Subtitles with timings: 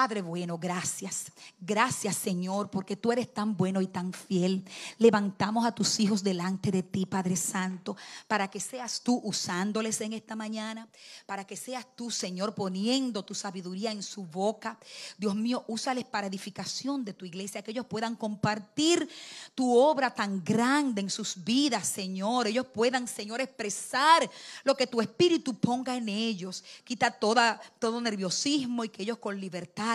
[0.00, 1.30] Padre bueno, gracias.
[1.60, 4.64] Gracias Señor, porque tú eres tan bueno y tan fiel.
[4.96, 10.14] Levantamos a tus hijos delante de ti, Padre Santo, para que seas tú usándoles en
[10.14, 10.88] esta mañana,
[11.26, 14.78] para que seas tú, Señor, poniendo tu sabiduría en su boca.
[15.18, 19.06] Dios mío, úsales para edificación de tu iglesia, que ellos puedan compartir
[19.54, 22.46] tu obra tan grande en sus vidas, Señor.
[22.46, 24.30] Ellos puedan, Señor, expresar
[24.64, 26.64] lo que tu espíritu ponga en ellos.
[26.84, 29.89] Quita toda, todo nerviosismo y que ellos con libertad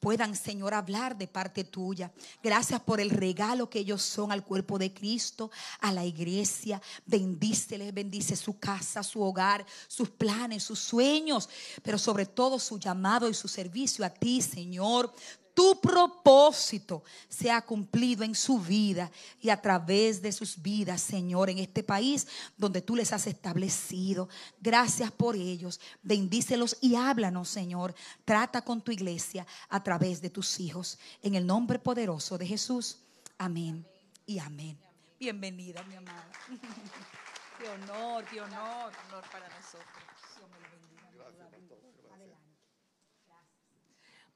[0.00, 2.10] puedan, Señor, hablar de parte tuya.
[2.42, 6.82] Gracias por el regalo que ellos son al cuerpo de Cristo, a la iglesia.
[7.06, 11.48] Bendíceles, bendice su casa, su hogar, sus planes, sus sueños,
[11.82, 15.12] pero sobre todo su llamado y su servicio a ti, Señor
[15.58, 21.58] tu propósito sea cumplido en su vida y a través de sus vidas, Señor, en
[21.58, 24.28] este país donde tú les has establecido.
[24.60, 25.80] Gracias por ellos.
[26.00, 27.92] Bendícelos y háblanos, Señor.
[28.24, 30.96] Trata con tu iglesia a través de tus hijos.
[31.24, 33.00] En el nombre poderoso de Jesús.
[33.36, 33.84] Amén
[34.26, 34.78] y amén.
[35.18, 36.30] Bienvenida, mi amada.
[37.58, 38.92] Qué honor, qué honor.
[39.08, 40.04] Honor para nosotros.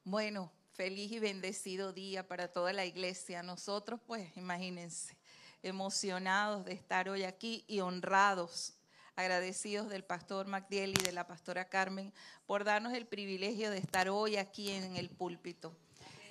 [0.05, 3.43] Bueno, feliz y bendecido día para toda la iglesia.
[3.43, 5.17] Nosotros, pues, imagínense,
[5.63, 8.75] emocionados de estar hoy aquí y honrados,
[9.15, 12.13] agradecidos del pastor Magdiel y de la pastora Carmen
[12.47, 15.77] por darnos el privilegio de estar hoy aquí en el púlpito.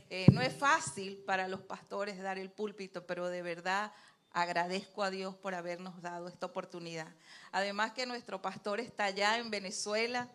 [0.09, 3.93] Eh, no es fácil para los pastores dar el púlpito, pero de verdad
[4.31, 7.07] agradezco a Dios por habernos dado esta oportunidad.
[7.51, 10.29] Además que nuestro pastor está allá en Venezuela.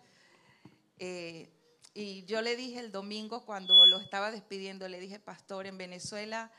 [0.98, 1.50] Eh,
[1.96, 6.52] y yo le dije el domingo cuando lo estaba despidiendo, le dije, pastor, en Venezuela,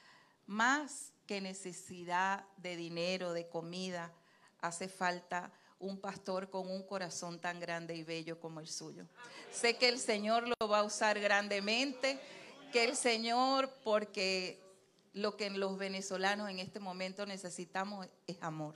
[0.47, 4.11] más que necesidad de dinero, de comida,
[4.61, 9.06] hace falta un pastor con un corazón tan grande y bello como el suyo.
[9.51, 12.19] Sé que el Señor lo va a usar grandemente,
[12.73, 14.59] que el Señor, porque
[15.13, 18.73] lo que los venezolanos en este momento necesitamos es amor.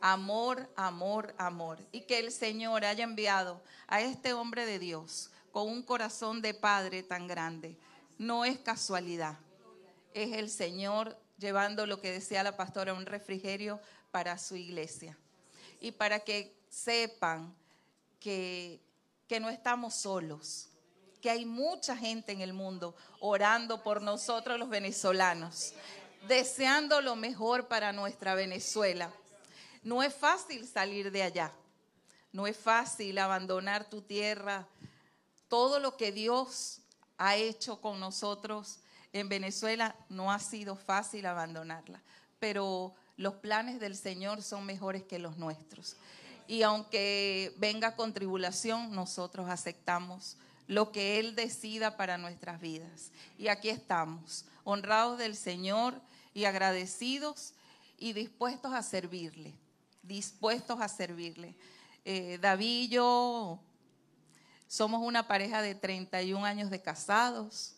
[0.00, 1.78] Amor, amor, amor.
[1.92, 6.54] Y que el Señor haya enviado a este hombre de Dios con un corazón de
[6.54, 7.76] padre tan grande.
[8.18, 9.38] No es casualidad,
[10.14, 13.80] es el Señor llevando lo que decía la pastora, un refrigerio
[14.10, 15.16] para su iglesia.
[15.80, 17.54] Y para que sepan
[18.20, 18.80] que,
[19.28, 20.68] que no estamos solos,
[21.20, 25.74] que hay mucha gente en el mundo orando por nosotros los venezolanos,
[26.28, 29.12] deseando lo mejor para nuestra Venezuela.
[29.82, 31.52] No es fácil salir de allá,
[32.32, 34.66] no es fácil abandonar tu tierra,
[35.52, 36.80] todo lo que Dios
[37.18, 38.78] ha hecho con nosotros
[39.12, 42.00] en Venezuela, no ha sido fácil abandonarla,
[42.40, 45.96] pero los planes del Señor son mejores que los nuestros.
[46.48, 53.10] Y aunque venga con tribulación, nosotros aceptamos lo que Él decida para nuestras vidas.
[53.36, 56.00] Y aquí estamos, honrados del Señor
[56.32, 57.52] y agradecidos
[57.98, 59.52] y dispuestos a servirle,
[60.02, 61.54] dispuestos a servirle.
[62.06, 63.60] Eh, David yo
[64.72, 67.74] somos una pareja de 31 años de casados.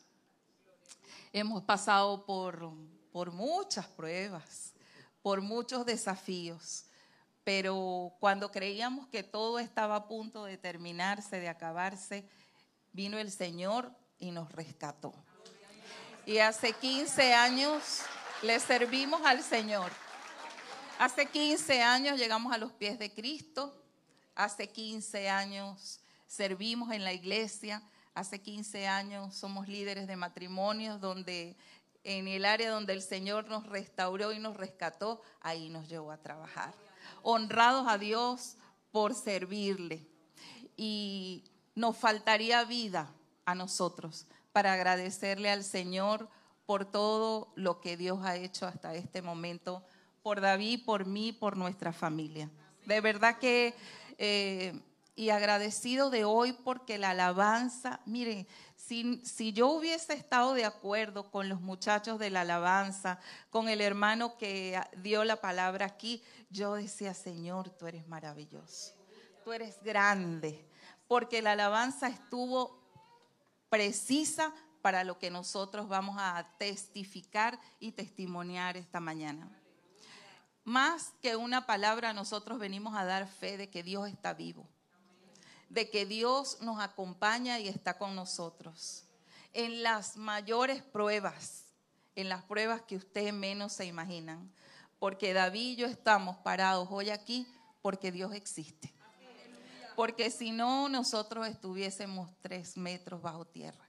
[1.32, 2.70] Hemos pasado por,
[3.10, 4.74] por muchas pruebas,
[5.20, 6.84] por muchos desafíos,
[7.42, 12.28] pero cuando creíamos que todo estaba a punto de terminarse, de acabarse,
[12.92, 13.90] vino el Señor
[14.20, 15.12] y nos rescató.
[16.24, 18.02] Y hace 15 años
[18.40, 19.90] le servimos al Señor.
[21.00, 23.82] Hace 15 años llegamos a los pies de Cristo.
[24.36, 27.82] Hace 15 años servimos en la iglesia.
[28.14, 31.56] Hace 15 años somos líderes de matrimonios donde
[32.04, 36.18] en el área donde el Señor nos restauró y nos rescató, ahí nos llevó a
[36.18, 36.74] trabajar.
[37.22, 38.56] Honrados a Dios
[38.92, 40.06] por servirle.
[40.76, 41.44] Y
[41.74, 43.10] nos faltaría vida
[43.44, 46.28] a nosotros para agradecerle al Señor
[46.66, 49.84] por todo lo que Dios ha hecho hasta este momento,
[50.22, 52.50] por David, por mí, por nuestra familia.
[52.86, 53.74] De verdad que
[54.18, 54.80] eh,
[55.16, 61.30] y agradecido de hoy porque la alabanza, miren, si, si, yo hubiese estado de acuerdo
[61.30, 63.20] con los muchachos de la alabanza,
[63.50, 68.94] con el hermano que dio la palabra aquí, yo decía, Señor, tú eres maravilloso,
[69.44, 70.68] tú eres grande,
[71.06, 72.82] porque la alabanza estuvo
[73.68, 74.52] precisa
[74.82, 79.50] para lo que nosotros vamos a testificar y testimoniar esta mañana.
[80.64, 84.68] Más que una palabra, nosotros venimos a dar fe de que Dios está vivo,
[85.74, 89.04] de que Dios nos acompaña y está con nosotros.
[89.52, 91.64] En las mayores pruebas,
[92.14, 94.50] en las pruebas que ustedes menos se imaginan,
[95.00, 97.46] porque David y yo estamos parados hoy aquí
[97.82, 98.94] porque Dios existe.
[99.96, 103.84] Porque si no, nosotros estuviésemos tres metros bajo tierra.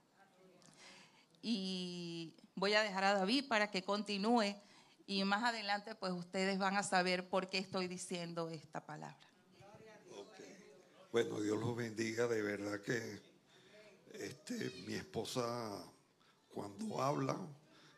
[1.40, 4.56] Y voy a dejar a David para que continúe
[5.06, 9.25] y más adelante pues ustedes van a saber por qué estoy diciendo esta palabra.
[11.16, 13.22] Bueno, Dios los bendiga, de verdad que
[14.20, 15.42] este, mi esposa
[16.52, 17.34] cuando habla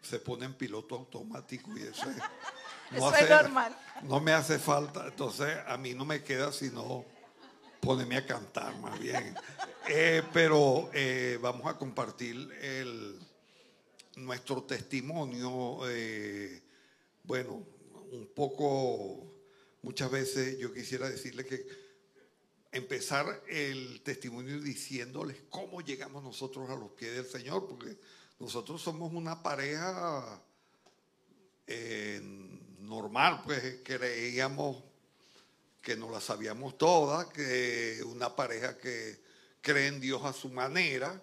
[0.01, 2.17] se pone en piloto automático y eso es,
[2.93, 3.77] no, es normal.
[4.05, 7.05] no me hace falta, entonces a mí no me queda sino
[7.81, 9.35] ponerme a cantar más bien.
[9.89, 13.19] Eh, pero eh, vamos a compartir el,
[14.15, 15.81] nuestro testimonio.
[15.89, 16.63] Eh,
[17.25, 17.67] bueno,
[18.13, 19.27] un poco,
[19.83, 21.88] muchas veces yo quisiera decirle que
[22.71, 27.97] empezar el testimonio diciéndoles cómo llegamos nosotros a los pies del Señor, porque
[28.39, 30.43] nosotros somos una pareja
[31.67, 32.21] eh,
[32.81, 34.83] normal, pues creíamos
[35.81, 39.21] que nos la sabíamos todas, que una pareja que
[39.61, 41.23] cree en Dios a su manera,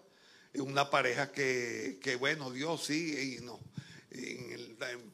[0.56, 3.59] una pareja que, que bueno, Dios sí, y nos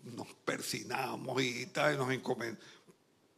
[0.04, 2.64] nos persinamos y tal, nos encomendamos,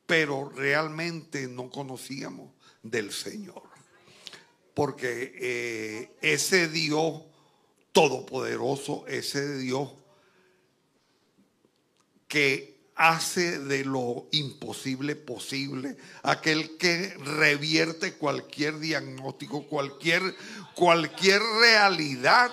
[0.06, 2.52] pero realmente no conocíamos
[2.84, 3.64] del Señor.
[4.74, 7.24] Porque eh, ese Dios
[7.92, 9.90] todopoderoso, ese Dios
[12.28, 20.36] que hace de lo imposible posible, aquel que revierte cualquier diagnóstico, cualquier,
[20.76, 22.52] cualquier realidad,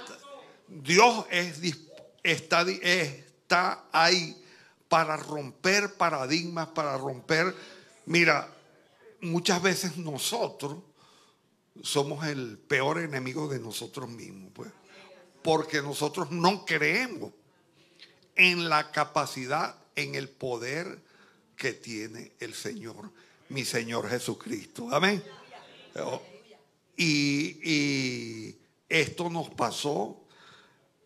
[0.68, 1.60] Dios es
[2.22, 4.36] está, está ahí
[4.88, 7.54] para romper paradigmas, para romper...
[8.06, 8.48] Mira,
[9.22, 10.78] muchas veces nosotros
[11.82, 14.70] somos el peor enemigo de nosotros mismos, pues,
[15.42, 17.32] porque nosotros no creemos
[18.36, 21.02] en la capacidad, en el poder
[21.56, 23.10] que tiene el Señor,
[23.48, 24.88] mi Señor Jesucristo.
[24.90, 25.22] Amén.
[26.96, 28.56] Y,
[28.88, 30.24] esto nos pasó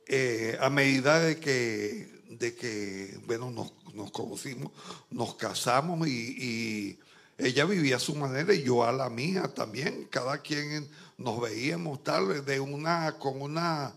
[0.07, 4.73] eh, a medida de que, de que bueno, nos, conocimos,
[5.11, 6.99] nos casamos y,
[7.39, 10.07] ella vivía a su manera y yo a la mía también.
[10.11, 10.89] Cada quien
[11.19, 13.93] nos veíamos tal de una con una,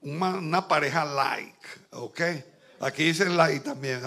[0.00, 2.20] una, pareja like, ¿ok?
[2.80, 4.00] Aquí dice like también,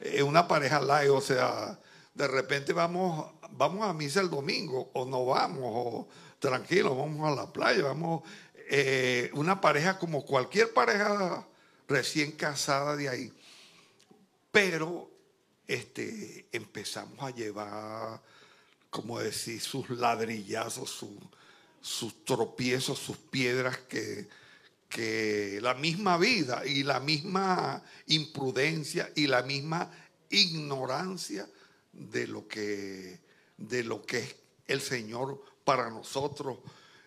[0.00, 0.22] ¿eh?
[0.22, 1.78] una pareja like, o sea,
[2.14, 6.08] de repente vamos, vamos a misa el domingo o no vamos, o
[6.38, 8.22] tranquilo, vamos a la playa, vamos
[8.70, 11.46] eh, una pareja como cualquier pareja
[11.88, 13.32] recién casada de ahí.
[14.50, 15.10] Pero
[15.66, 18.20] este, empezamos a llevar,
[18.90, 21.04] como decir, sus ladrillazos,
[21.80, 24.28] sus tropiezos, sus piedras que,
[24.88, 29.90] que la misma vida y la misma imprudencia y la misma
[30.30, 31.48] ignorancia
[31.92, 33.20] de lo que,
[33.56, 36.58] de lo que es el Señor para nosotros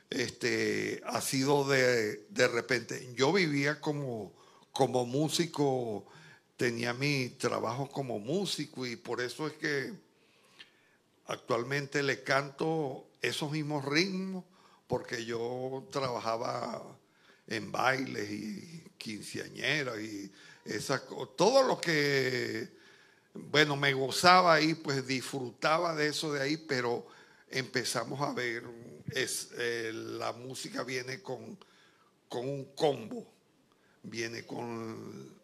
[0.09, 3.13] este, ha sido de, de repente.
[3.15, 4.33] Yo vivía como,
[4.71, 6.05] como músico,
[6.57, 9.93] tenía mi trabajo como músico y por eso es que
[11.27, 14.43] actualmente le canto esos mismos ritmos
[14.87, 16.83] porque yo trabajaba
[17.47, 20.31] en bailes y quinceañeras y
[20.65, 21.03] esas
[21.37, 22.67] todo lo que
[23.33, 27.07] bueno me gozaba ahí pues disfrutaba de eso de ahí pero
[27.49, 28.63] empezamos a ver
[29.11, 31.57] es, eh, la música viene con,
[32.27, 33.25] con un combo,
[34.03, 35.36] viene con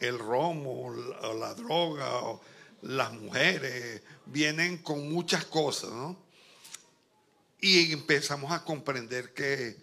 [0.00, 2.38] el romo, la, la droga,
[2.82, 6.16] las mujeres, vienen con muchas cosas, ¿no?
[7.60, 9.76] Y empezamos a comprender que,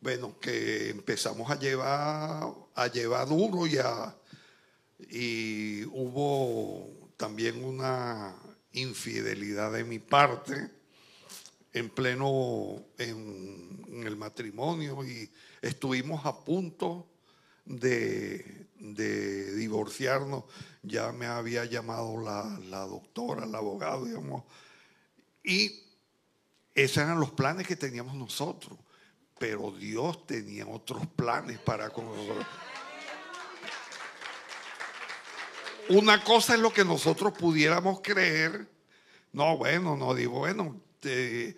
[0.00, 2.44] bueno, que empezamos a llevar,
[2.74, 3.76] a llevar duro y,
[5.10, 8.34] y hubo también una
[8.72, 10.70] infidelidad de mi parte
[11.72, 15.30] en pleno en, el matrimonio y
[15.60, 17.08] estuvimos a punto
[17.64, 20.44] de, divorciarnos.
[20.82, 24.44] Ya me había llamado la, la doctora, el abogado, digamos.
[25.42, 25.82] Y
[26.74, 28.78] esos eran los planes que teníamos nosotros.
[29.38, 32.46] Pero Dios tenía otros planes para con nosotros.
[35.88, 38.66] Una cosa es lo que nosotros pudiéramos creer.
[39.32, 41.54] No, bueno, no digo, bueno, eh,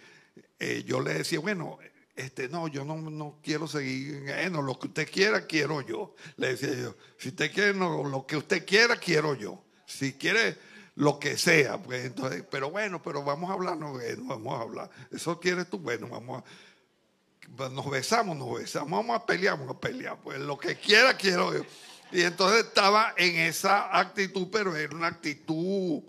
[0.85, 1.79] yo le decía, bueno,
[2.19, 6.17] este, no, yo no, no quiero seguir, bueno, lo que usted quiera, quiero yo.
[6.37, 9.63] Le decía yo, si usted quiere lo que usted quiera, quiero yo.
[9.87, 10.57] Si quiere
[10.97, 14.63] lo que sea, pues entonces, pero bueno, pero vamos a hablar, no, bueno, vamos a
[14.63, 14.91] hablar.
[15.13, 19.81] Eso quieres tú, bueno, vamos a, nos besamos, nos besamos, vamos a pelear, vamos a
[19.81, 21.63] pelear, pues lo que quiera quiero yo.
[22.11, 26.03] Y entonces estaba en esa actitud, pero era una actitud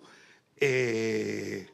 [0.58, 1.70] eh,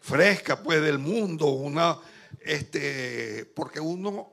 [0.00, 1.98] fresca, pues, del mundo, una,
[2.44, 4.32] este, porque uno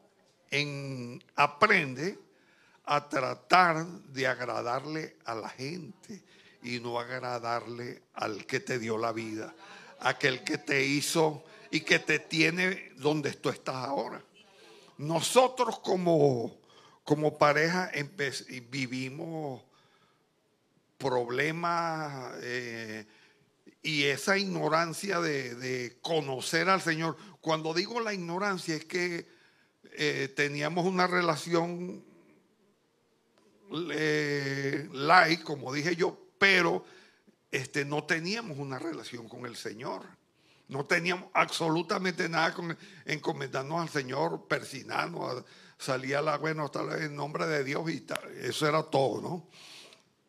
[0.50, 2.20] en, aprende
[2.86, 6.22] a tratar de agradarle a la gente
[6.62, 9.53] y no agradarle al que te dio la vida,
[10.00, 14.22] aquel que te hizo y que te tiene donde tú estás ahora.
[14.98, 16.60] Nosotros como,
[17.03, 17.89] como pareja
[18.70, 19.63] vivimos
[20.98, 23.06] problemas eh,
[23.83, 27.17] y esa ignorancia de, conocer al Señor.
[27.41, 29.27] Cuando digo la ignorancia es que
[29.93, 32.03] eh, teníamos una relación
[33.93, 36.85] eh, light, como dije yo, pero
[37.51, 40.05] este, no teníamos una relación con el Señor.
[40.67, 45.43] No teníamos absolutamente nada con encomendarnos al Señor, persinarnos,
[45.77, 48.05] salía la bueno, hasta en nombre de Dios y
[48.41, 49.50] eso era todo, ¿no?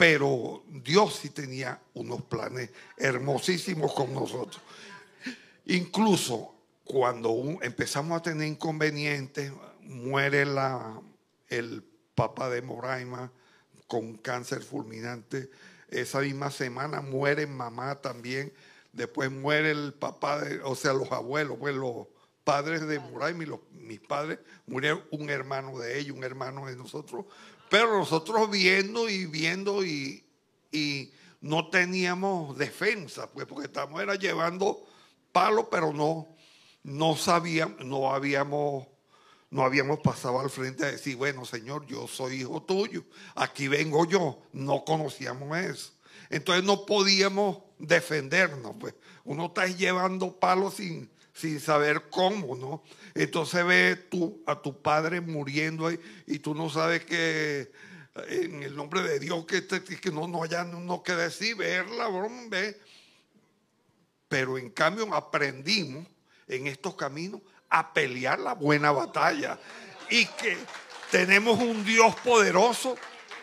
[0.02, 4.60] Pero Dios sí tenía unos planes hermosísimos con nosotros.
[5.66, 7.32] Incluso cuando
[7.62, 11.00] empezamos a tener inconvenientes, muere la,
[11.46, 11.84] el
[12.16, 13.30] papá de Moraima
[13.86, 15.48] con cáncer fulminante
[15.88, 18.52] esa misma semana muere mamá también.
[18.92, 22.08] Después muere el papá, de, o sea, los abuelos, pues los
[22.42, 27.26] padres de Muray, los, mis padres, murieron un hermano de ellos, un hermano de nosotros.
[27.72, 30.26] Pero nosotros viendo y viendo y,
[30.70, 31.10] y
[31.40, 34.86] no teníamos defensa, pues porque estábamos era llevando
[35.32, 36.36] palo, pero no,
[36.82, 38.86] no sabíamos, no habíamos,
[39.48, 44.04] no habíamos pasado al frente a decir, bueno, Señor, yo soy hijo tuyo, aquí vengo
[44.04, 44.42] yo.
[44.52, 45.92] No conocíamos eso.
[46.28, 48.94] Entonces no podíamos defendernos, pues.
[49.24, 52.82] Uno está llevando palos sin, sin saber cómo, ¿no?
[53.14, 57.70] Entonces ve tú, a tu padre muriendo ahí y tú no sabes que
[58.28, 62.08] en el nombre de Dios que, que no, no haya no que decir, verla,
[62.48, 62.80] ve.
[64.28, 66.06] Pero en cambio aprendimos
[66.48, 69.58] en estos caminos a pelear la buena batalla
[70.10, 70.56] y que
[71.10, 72.96] tenemos un Dios poderoso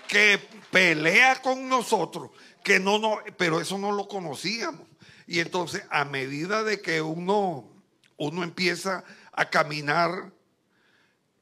[0.07, 0.39] que
[0.71, 2.31] pelea con nosotros
[2.63, 4.88] que no, no, pero eso no lo conocíamos.
[5.27, 7.67] Y entonces, a medida de que uno,
[8.17, 9.03] uno empieza
[9.39, 10.34] a caminar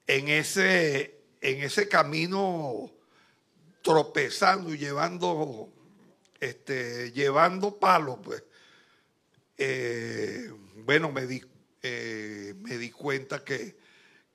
[0.05, 2.91] en ese, en ese camino
[3.81, 5.73] tropezando y llevando,
[6.39, 8.43] este, llevando palos, pues,
[9.57, 10.53] eh,
[10.85, 11.41] bueno, me di,
[11.81, 13.75] eh, me di cuenta que,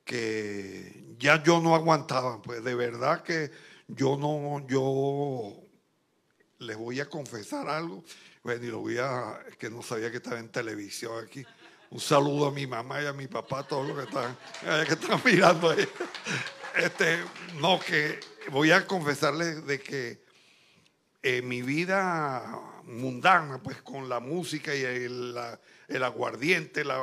[0.05, 3.53] que ya yo no aguantaba, pues de verdad que
[3.87, 5.55] yo no, yo
[6.59, 8.03] les voy a confesar algo.
[8.43, 11.47] Bueno, y lo voy a, que no sabía que estaba en televisión aquí.
[11.93, 14.35] Un saludo a mi mamá y a mi papá, todos los que están,
[14.87, 15.87] que están mirando ahí.
[16.75, 17.19] Este,
[17.61, 18.19] no, que
[18.51, 20.25] voy a confesarles de que
[21.23, 22.43] en mi vida
[22.85, 25.37] mundana, pues con la música y el,
[26.03, 26.97] aguardiente, la,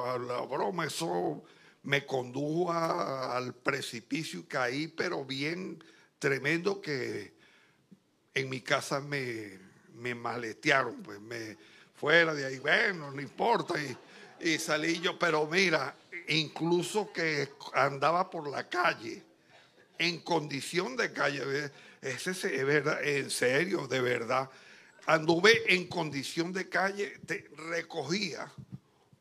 [0.49, 1.43] broma, eso
[1.83, 5.83] me condujo al precipicio y caí, pero bien
[6.17, 7.35] tremendo que
[8.33, 9.59] en mi casa me,
[9.93, 11.57] me maletearon, pues me
[11.93, 13.95] fuera de ahí, bueno, no importa, y,
[14.59, 15.95] salí yo, pero mira,
[16.27, 19.23] incluso que andaba por la calle,
[19.97, 24.49] en condición de calle, ese es verdad, en serio, de verdad,
[25.05, 28.51] anduve en condición de calle, te recogía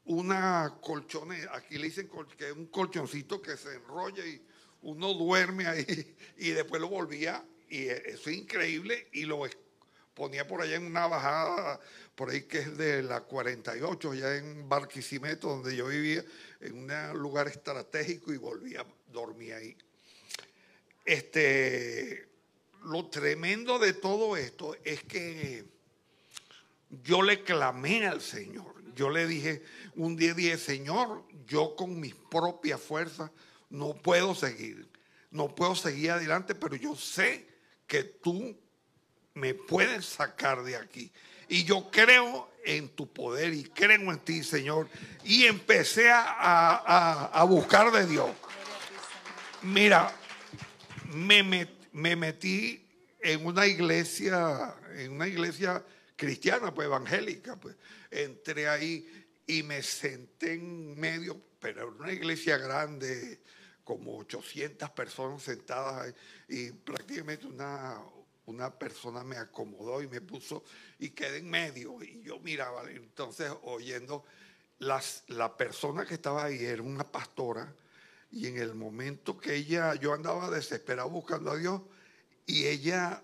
[0.05, 4.41] una colchonera, aquí le dicen que es un colchoncito que se enrolla y
[4.83, 9.45] uno duerme ahí y después lo volvía y eso es increíble y lo
[10.19, 11.81] ponía por allá en una bajada,
[12.17, 16.25] por ahí que es de la 48, ya en Barquisimeto, donde yo vivía,
[16.61, 19.77] en un lugar estratégico y volvía, dormía ahí.
[21.05, 22.29] Este,
[22.85, 25.65] lo tremendo de todo esto es que
[27.05, 28.75] yo le clamé al Señor.
[28.95, 29.63] Yo le dije,
[29.95, 33.31] un día dije, Señor, yo con mis propias fuerzas
[33.71, 34.89] no puedo seguir.
[35.31, 37.47] No puedo seguir adelante, pero yo sé
[37.87, 38.59] que tú
[39.39, 41.11] me puedes sacar de aquí.
[41.49, 44.89] Y yo creo en tu poder y creo en ti, Señor.
[45.25, 48.31] Y empecé a, buscar de Dios.
[49.63, 50.13] Mira,
[51.13, 51.43] me,
[51.93, 52.85] me, metí
[53.21, 55.83] en una iglesia, en una iglesia
[56.17, 57.77] cristiana, pues evangélica, pues
[58.11, 63.41] entré ahí y me senté en medio, pero en una iglesia grande,
[63.83, 66.15] como 800 personas sentadas
[66.49, 67.99] y prácticamente una,
[68.49, 70.65] una persona me acomodó y me puso
[70.99, 74.25] y quedé en medio y yo miraba, entonces oyendo,
[74.79, 77.73] las, la persona que estaba ahí era una pastora
[78.31, 81.83] y en el momento que ella, yo andaba desesperado buscando a Dios
[82.47, 83.23] y ella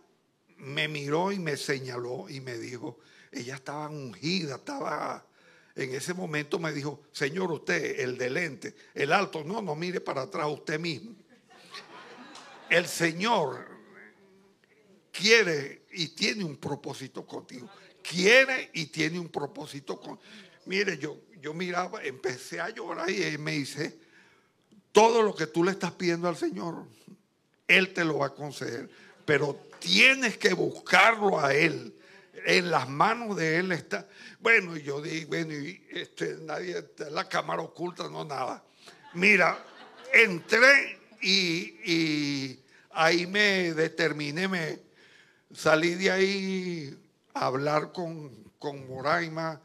[0.57, 2.99] me miró y me señaló y me dijo,
[3.33, 5.27] ella estaba ungida, estaba...
[5.77, 10.01] En ese momento me dijo, Señor, usted, el de lente, el alto, no, no mire
[10.01, 11.17] para atrás usted mismo.
[12.71, 13.74] El Señor
[15.15, 17.71] quiere y tiene un propósito contigo.
[18.03, 20.19] Quiere y tiene un propósito con.
[20.67, 23.97] Mire, yo, yo miraba, empecé a llorar y me dice,
[24.93, 26.85] todo lo que tú le estás pidiendo al Señor,
[27.69, 28.91] Él te lo va a conceder.
[29.25, 31.95] Pero tienes que buscarlo a Él.
[32.47, 34.07] En las manos de Él está.
[34.41, 38.63] Bueno, yo dije, bueno, y este, nadie, la cámara oculta, no nada.
[39.15, 39.65] Mira,
[40.13, 44.84] entré y, y ahí me determiné, me
[45.55, 46.99] salí de ahí
[47.33, 49.61] a hablar con, con Moraima,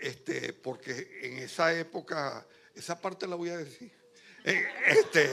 [0.00, 3.92] este, porque en esa época, esa parte la voy a decir
[4.48, 5.24] eh, este,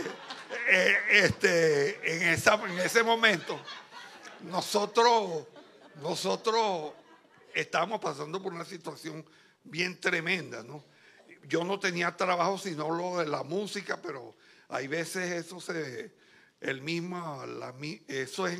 [0.72, 3.60] eh, este, en, esa, en ese momento,
[4.42, 5.46] nosotros,
[6.02, 6.94] nosotros
[7.54, 9.24] estábamos pasando por una situación
[9.64, 10.84] bien tremenda, ¿no?
[11.48, 14.34] Yo no tenía trabajo sino lo de la música, pero
[14.68, 16.12] hay veces eso se,
[16.60, 17.72] el mismo, la,
[18.08, 18.60] eso es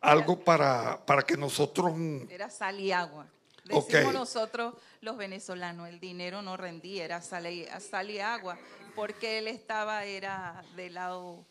[0.00, 1.92] algo para, para que nosotros...
[2.28, 3.26] Era sal y agua.
[3.64, 8.58] Decimos nosotros los venezolanos, el dinero no rendía, era sal y agua
[8.94, 11.44] porque él estaba, era del lado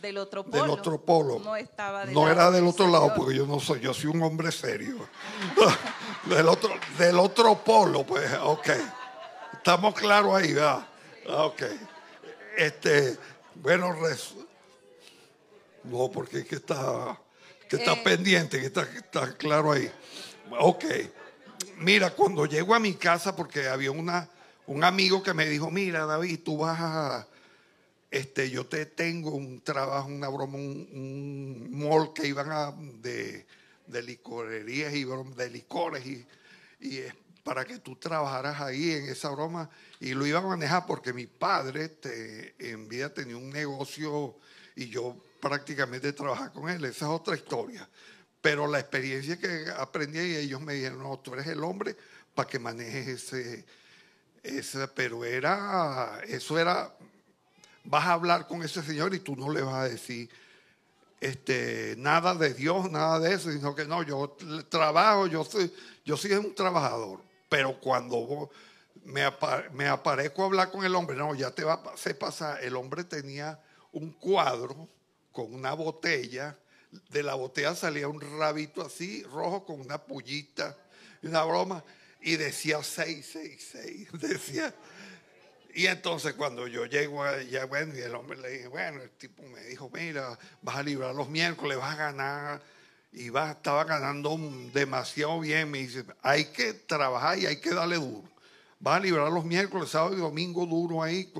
[0.00, 0.62] del otro polo.
[0.62, 1.38] Del otro polo.
[1.40, 4.52] No estaba No era del otro lado, porque yo no soy, yo soy un hombre
[4.52, 5.08] serio.
[6.26, 8.68] del, otro, del otro polo, pues, ok.
[9.54, 10.86] Estamos claros ahí, ¿verdad?
[11.28, 11.62] Ok.
[12.56, 13.18] Este,
[13.56, 13.96] bueno,
[15.84, 17.18] no, porque es que está,
[17.68, 18.00] que está eh.
[18.04, 19.90] pendiente, que está, está claro ahí.
[20.58, 20.84] Ok.
[21.78, 24.28] Mira, cuando llego a mi casa, porque había una
[24.66, 27.28] un amigo que me dijo, mira David, tú vas a,
[28.10, 33.46] este, yo te tengo un trabajo, una broma, un, mall que iban a, de,
[33.86, 36.26] de licorerías y de licores y,
[36.80, 37.02] y
[37.42, 39.68] para que tú trabajaras ahí en esa broma
[40.00, 44.36] y lo iba a manejar porque mi padre este, en vida tenía un negocio
[44.76, 47.86] y yo prácticamente trabajaba con él, esa es otra historia.
[48.40, 51.94] Pero la experiencia que aprendí ellos me dijeron, no, tú eres el hombre
[52.34, 53.30] para que manejes
[54.42, 56.96] ese, pero era, eso era,
[57.84, 60.30] vas a hablar con ese señor y tú no le vas a decir
[61.20, 64.36] este, nada de Dios, nada de eso, sino que no, yo
[64.70, 65.70] trabajo, yo soy,
[66.06, 68.50] yo soy un trabajador, pero cuando
[69.04, 69.22] me,
[69.72, 71.82] me aparezco a hablar con el hombre, no, ya te va a
[72.18, 73.60] pasar, el hombre tenía
[73.92, 74.88] un cuadro
[75.34, 76.56] con una botella,
[77.10, 80.78] de la botella salía un rabito así, rojo, con una pullita,
[81.22, 81.84] una broma
[82.20, 84.72] y decía 666, decía.
[85.74, 89.42] Y entonces cuando yo llego allá, bueno, y el hombre le dije, bueno, el tipo
[89.42, 92.62] me dijo, mira, vas a librar los miércoles, vas a ganar,
[93.10, 94.38] y vas, estaba ganando
[94.72, 98.22] demasiado bien, me dice, hay que trabajar y hay que darle duro.
[98.78, 101.32] Vas a librar los miércoles, sábado y domingo duro ahí.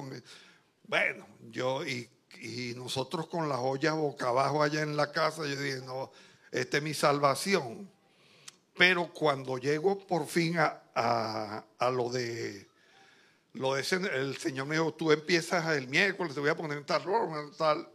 [0.89, 2.11] Bueno, yo y,
[2.45, 6.13] y nosotros con las ollas boca abajo allá en la casa, yo dije, no,
[6.53, 7.91] esta es mi salvación.
[8.77, 12.69] Pero cuando llego por fin a, lo de
[13.55, 16.85] lo de el Señor me dijo, tú empiezas el miércoles, te voy a poner en
[16.85, 17.05] tal,
[17.57, 17.89] tal.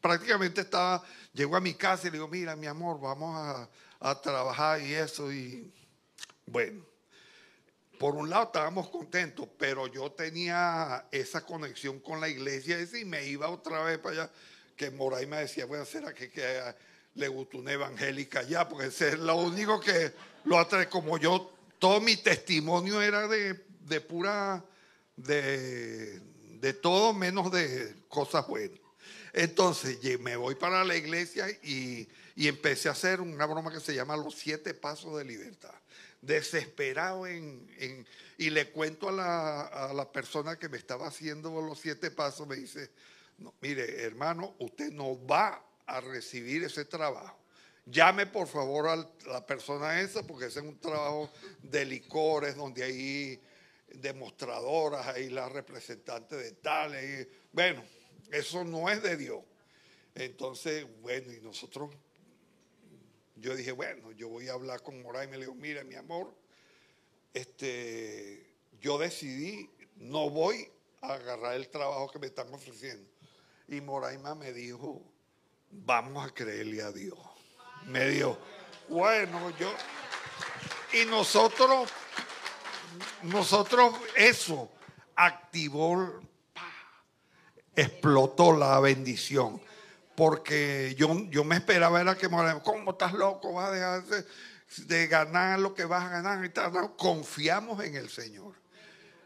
[0.00, 1.02] prácticamente estaba,
[1.34, 3.68] llego a mi casa y le digo, mira, mi amor, vamos
[4.00, 5.30] a, trabajar y eso.
[5.30, 5.70] Y
[6.46, 6.82] bueno,
[7.98, 13.26] por un lado estábamos contentos, pero yo tenía esa conexión con la iglesia y me
[13.26, 14.30] iba otra vez para allá,
[14.76, 16.74] que Moray me decía, a hacer aquí que
[17.14, 20.12] le gustó una evangélica ya, porque ese es lo único que
[20.44, 20.88] lo atrae.
[20.88, 23.54] Como yo, todo mi testimonio era de,
[24.00, 24.64] pura,
[25.16, 26.20] de,
[26.60, 28.80] de todo menos de cosas buenas.
[29.36, 34.16] Entonces me voy para la iglesia y, empecé a hacer una broma que se llama
[34.16, 35.74] Los Siete Pasos de Libertad.
[36.26, 42.10] Desesperado en, y le cuento a la, a persona que me estaba haciendo los siete
[42.10, 42.90] pasos, me dice,
[43.38, 47.38] no, mire hermano, usted no va a recibir ese trabajo.
[47.86, 48.96] Llame por favor a
[49.28, 51.30] la persona esa porque ese es un trabajo
[51.62, 53.40] de licores donde hay
[53.86, 57.28] demostradoras, hay la representante de tales.
[57.52, 57.84] Bueno,
[58.32, 59.40] eso no es de Dios.
[60.16, 61.90] Entonces, bueno, y nosotros,
[63.36, 66.34] yo dije, bueno, yo voy a hablar con Moray y le digo, mira, mi amor,
[67.34, 70.70] este, yo decidí, no voy
[71.02, 73.08] a agarrar el trabajo que me están ofreciendo.
[73.68, 75.02] Y Moraima me dijo,
[75.70, 77.18] vamos a creerle a Dios.
[77.86, 78.38] me dio.
[78.88, 79.72] Bueno, yo.
[80.92, 81.90] Y nosotros,
[83.22, 84.70] nosotros, eso
[85.14, 86.20] activó,
[87.74, 89.60] explotó la bendición.
[90.16, 93.52] Porque yo, yo me esperaba, era que me ¿cómo estás loco?
[93.52, 94.24] Vas a dejar
[94.88, 96.72] de, ganar lo que vas a ganar y tal.
[96.96, 98.54] confiamos en el Señor.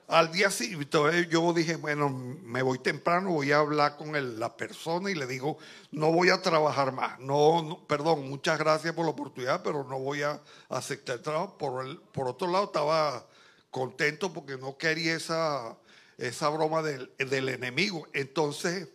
[0.09, 5.09] Al día siguiente, yo dije, bueno, me voy temprano, voy a hablar con la persona
[5.09, 5.59] y le digo,
[5.93, 7.21] no voy a trabajar más.
[7.21, 11.57] No, perdón, muchas gracias por la oportunidad, pero no voy a aceptar el trabajo.
[11.57, 13.25] Por, el, por otro lado, estaba
[13.71, 15.77] contento porque no quería esa,
[16.19, 18.09] esa broma del, del enemigo.
[18.13, 18.89] Entonces,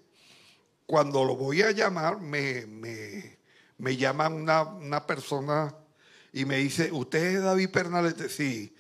[0.86, 3.38] cuando lo voy a llamar, me, me,
[3.78, 5.74] me llama una, una, persona
[6.32, 8.30] y me dice, ¿usted es David Pernalete?
[8.30, 8.76] Sí.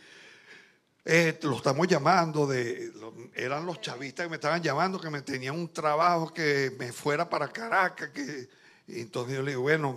[1.03, 2.91] Eh, lo estamos llamando, de,
[3.35, 7.29] eran los chavistas que me estaban llamando, que me tenían un trabajo, que me fuera
[7.29, 8.09] para Caracas.
[8.09, 8.49] Que,
[8.87, 9.95] entonces yo le digo, bueno,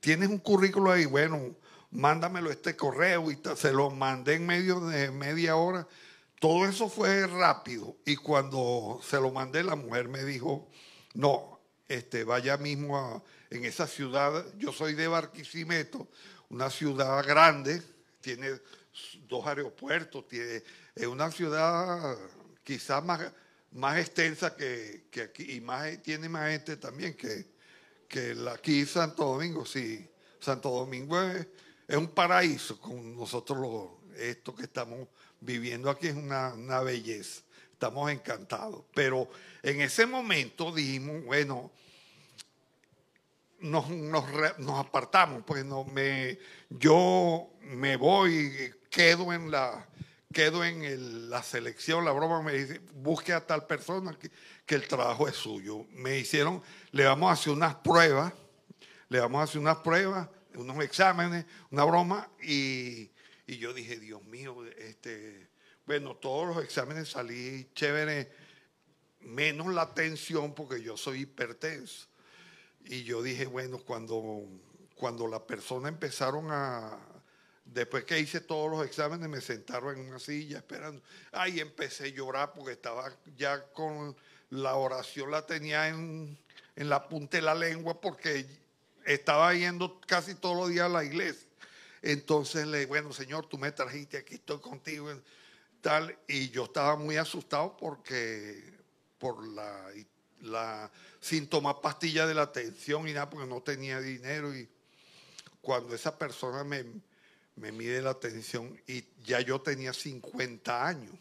[0.00, 1.06] ¿tienes un currículo ahí?
[1.06, 1.54] Bueno,
[1.90, 5.86] mándamelo este correo y se lo mandé en medio de media hora.
[6.40, 10.68] Todo eso fue rápido y cuando se lo mandé la mujer me dijo,
[11.14, 16.08] no, este, vaya mismo en esa ciudad, yo soy de Barquisimeto,
[16.48, 17.82] una ciudad grande,
[18.20, 18.60] tiene
[19.28, 20.62] dos aeropuertos, tiene,
[20.94, 22.16] es una ciudad
[22.64, 23.32] quizás más,
[23.72, 27.46] más extensa que, aquí y más, tiene más gente también que,
[28.08, 29.64] que aquí Santo Domingo.
[29.66, 30.08] Sí,
[30.40, 31.46] Santo Domingo es,
[31.88, 35.08] un paraíso con nosotros esto que estamos
[35.40, 37.42] viviendo aquí es una, una belleza.
[37.82, 38.84] Estamos encantados.
[38.94, 39.28] Pero
[39.60, 41.72] en ese momento dijimos, bueno,
[43.58, 46.38] nos, nos, apartamos, pues no, me,
[46.70, 49.84] yo me voy, quedo en la,
[50.32, 54.30] quedo en la selección, la broma me dice, busque a tal persona que,
[54.64, 55.84] que, el trabajo es suyo.
[55.90, 58.32] Me hicieron, le vamos a hacer unas pruebas,
[59.08, 63.10] le vamos a hacer unas pruebas, unos exámenes, una broma, y,
[63.44, 65.50] y yo dije, Dios mío, este,
[65.92, 68.32] bueno, todos los exámenes salí chévere,
[69.20, 72.06] menos la tensión porque yo soy hipertenso.
[72.86, 74.42] Y yo dije, bueno, cuando,
[74.94, 76.98] cuando la persona empezaron a,
[77.66, 81.02] después que hice todos los exámenes, me sentaron en una silla esperando.
[81.30, 84.16] Ahí empecé a llorar porque estaba ya con
[84.48, 86.38] la oración, la tenía en,
[86.74, 88.46] en la punta de la lengua porque
[89.04, 91.46] estaba yendo casi todos los días a la iglesia.
[92.00, 95.10] Entonces le bueno, Señor, tú me trajiste, aquí estoy contigo.
[95.82, 98.72] Tal, y yo estaba muy asustado porque
[99.18, 100.90] por la
[101.20, 104.54] sin tomar pastillas de la atención y nada, porque no tenía dinero.
[104.54, 104.68] Y
[105.60, 106.84] cuando esa persona me,
[107.56, 111.14] me mide la atención y ya yo tenía 50 años.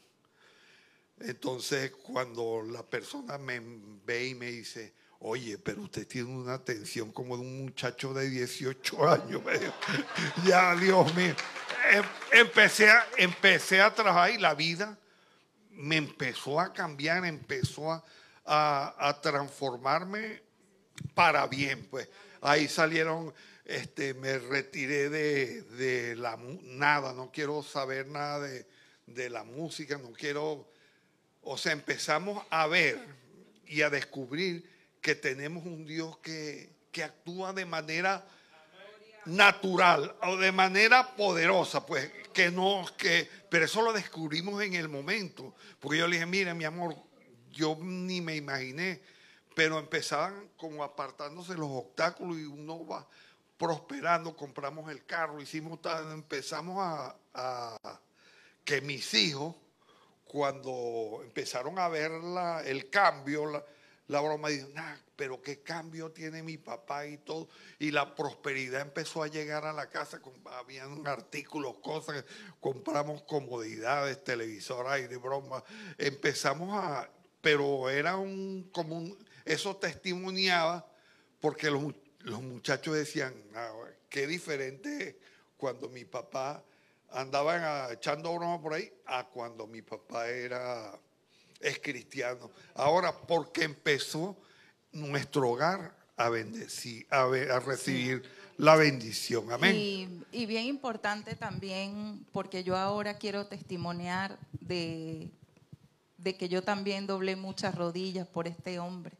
[1.20, 3.62] Entonces, cuando la persona me
[4.04, 8.28] ve y me dice, oye, pero usted tiene una atención como de un muchacho de
[8.28, 9.42] 18 años.
[10.48, 11.36] ya, Dios mío.
[11.90, 14.98] Em, empecé a, empecé a trabajar y la vida
[15.72, 18.04] me empezó a cambiar, empezó a,
[18.46, 20.42] a, transformarme
[21.14, 21.88] para bien.
[21.90, 22.08] Pues
[22.42, 23.34] ahí salieron,
[23.66, 28.68] este, me retiré de, la nada, no quiero saber nada de,
[29.08, 30.70] de la música, no quiero,
[31.42, 33.00] o sea, empezamos a ver
[33.66, 34.70] y a descubrir
[35.02, 38.26] que tenemos un Dios que, que actúa de manera
[39.26, 44.90] natural o de manera poderosa, pues que no, que, pero eso lo descubrimos en el
[44.90, 46.96] momento, porque yo le dije, mire mi amor,
[47.52, 49.02] yo ni me imaginé,
[49.56, 53.08] pero empezaban como apartándose los obstáculos y uno va
[53.58, 55.80] prosperando, compramos el carro, hicimos
[56.12, 58.00] empezamos a,
[58.64, 59.56] que mis hijos,
[60.26, 62.12] cuando empezaron a ver
[62.66, 63.64] el cambio, la,
[64.12, 67.48] la broma, dijo, nah, pero qué cambio tiene mi papá y todo.
[67.80, 70.20] Y la prosperidad empezó a llegar a la casa,
[70.52, 72.26] habían artículos, cosas,
[72.60, 75.64] compramos comodidades, televisores, de broma.
[75.98, 80.86] Empezamos a, pero era un común, eso testimoniaba
[81.40, 81.82] porque los,
[82.42, 83.72] muchachos decían, ah,
[84.10, 85.18] qué diferente
[85.56, 86.66] cuando mi papá
[87.12, 91.00] andaba echando broma por ahí a cuando mi papá era
[91.62, 92.52] es cristiano.
[92.76, 94.38] Ahora, porque empezó
[94.92, 97.28] nuestro hogar a bendecir, a,
[97.60, 98.24] recibir
[98.58, 99.52] la bendición.
[99.52, 99.76] Amén.
[99.76, 105.32] Y, y, bien importante también, porque yo ahora quiero testimoniar de
[106.22, 109.18] de que yo también doblé muchas rodillas por este hombre.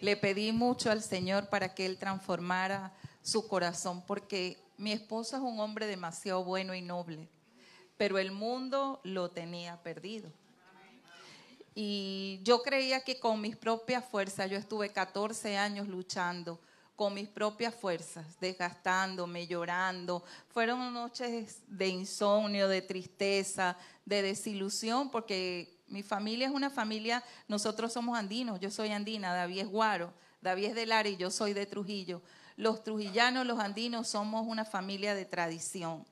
[0.00, 5.42] Le pedí mucho al Señor para que Él transformara su corazón, porque mi esposo es
[5.42, 7.28] un hombre demasiado bueno y noble,
[7.96, 10.32] pero el mundo lo tenía perdido.
[11.80, 16.58] Y yo creía que con mis propias fuerzas, yo estuve 14 años luchando
[16.96, 20.24] con mis propias fuerzas, desgastándome, llorando.
[20.48, 27.92] Fueron noches de insomnio, de tristeza, de desilusión, porque mi familia es una familia, nosotros
[27.92, 30.12] somos andinos, yo soy andina, David es guaro,
[30.42, 32.22] David es de Lara y yo soy de Trujillo.
[32.56, 36.04] Los trujillanos, los andinos, somos una familia de tradición.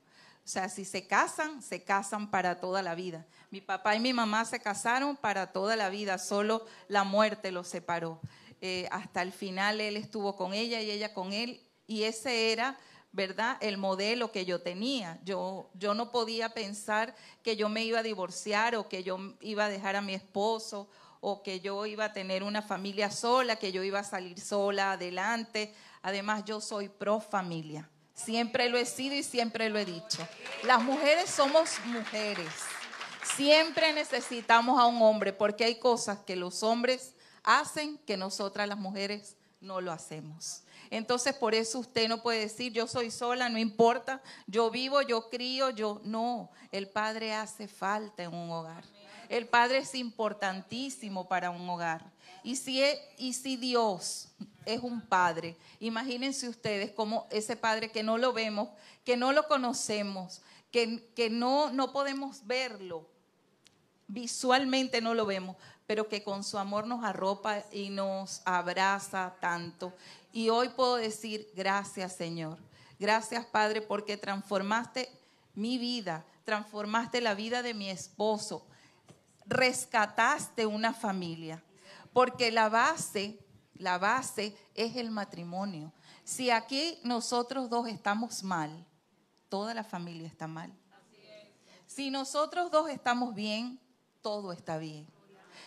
[0.47, 3.25] O sea, si se casan, se casan para toda la vida.
[3.51, 7.67] Mi papá y mi mamá se casaron para toda la vida, solo la muerte los
[7.67, 8.21] separó.
[8.61, 12.77] Eh, hasta el final él estuvo con ella y ella con él, y ese era,
[13.11, 15.19] ¿verdad?, el modelo que yo tenía.
[15.25, 19.65] Yo, yo no podía pensar que yo me iba a divorciar o que yo iba
[19.65, 20.87] a dejar a mi esposo
[21.19, 24.93] o que yo iba a tener una familia sola, que yo iba a salir sola
[24.93, 25.75] adelante.
[26.03, 27.89] Además, yo soy pro familia.
[28.17, 30.27] Siempre lo he sido y siempre lo he dicho.
[30.63, 32.49] Las mujeres somos mujeres.
[33.35, 38.77] Siempre necesitamos a un hombre porque hay cosas que los hombres hacen que nosotras las
[38.77, 40.63] mujeres no lo hacemos.
[40.89, 45.29] Entonces, por eso usted no puede decir, yo soy sola, no importa, yo vivo, yo
[45.29, 46.49] crío, yo no.
[46.71, 48.83] El padre hace falta en un hogar.
[49.29, 52.11] El padre es importantísimo para un hogar.
[52.47, 54.29] Y si, es, y si Dios
[54.63, 58.69] es un padre, imagínense ustedes como ese padre que no lo vemos,
[59.03, 63.05] que no lo conocemos, que, que no, no podemos verlo,
[64.07, 65.57] visualmente no lo vemos,
[65.87, 69.91] pero que con su amor nos arropa y nos abraza tanto.
[70.31, 72.57] Y hoy puedo decir, gracias Señor,
[72.97, 75.11] gracias Padre, porque transformaste
[75.53, 78.65] mi vida, transformaste la vida de mi esposo,
[79.47, 81.61] rescataste una familia,
[82.17, 83.37] porque la base,
[83.75, 85.93] la base es el matrimonio.
[86.23, 88.83] Si aquí nosotros dos estamos mal,
[89.49, 90.73] toda la familia está mal.
[91.85, 93.79] Si nosotros dos estamos bien,
[94.23, 95.05] todo está bien.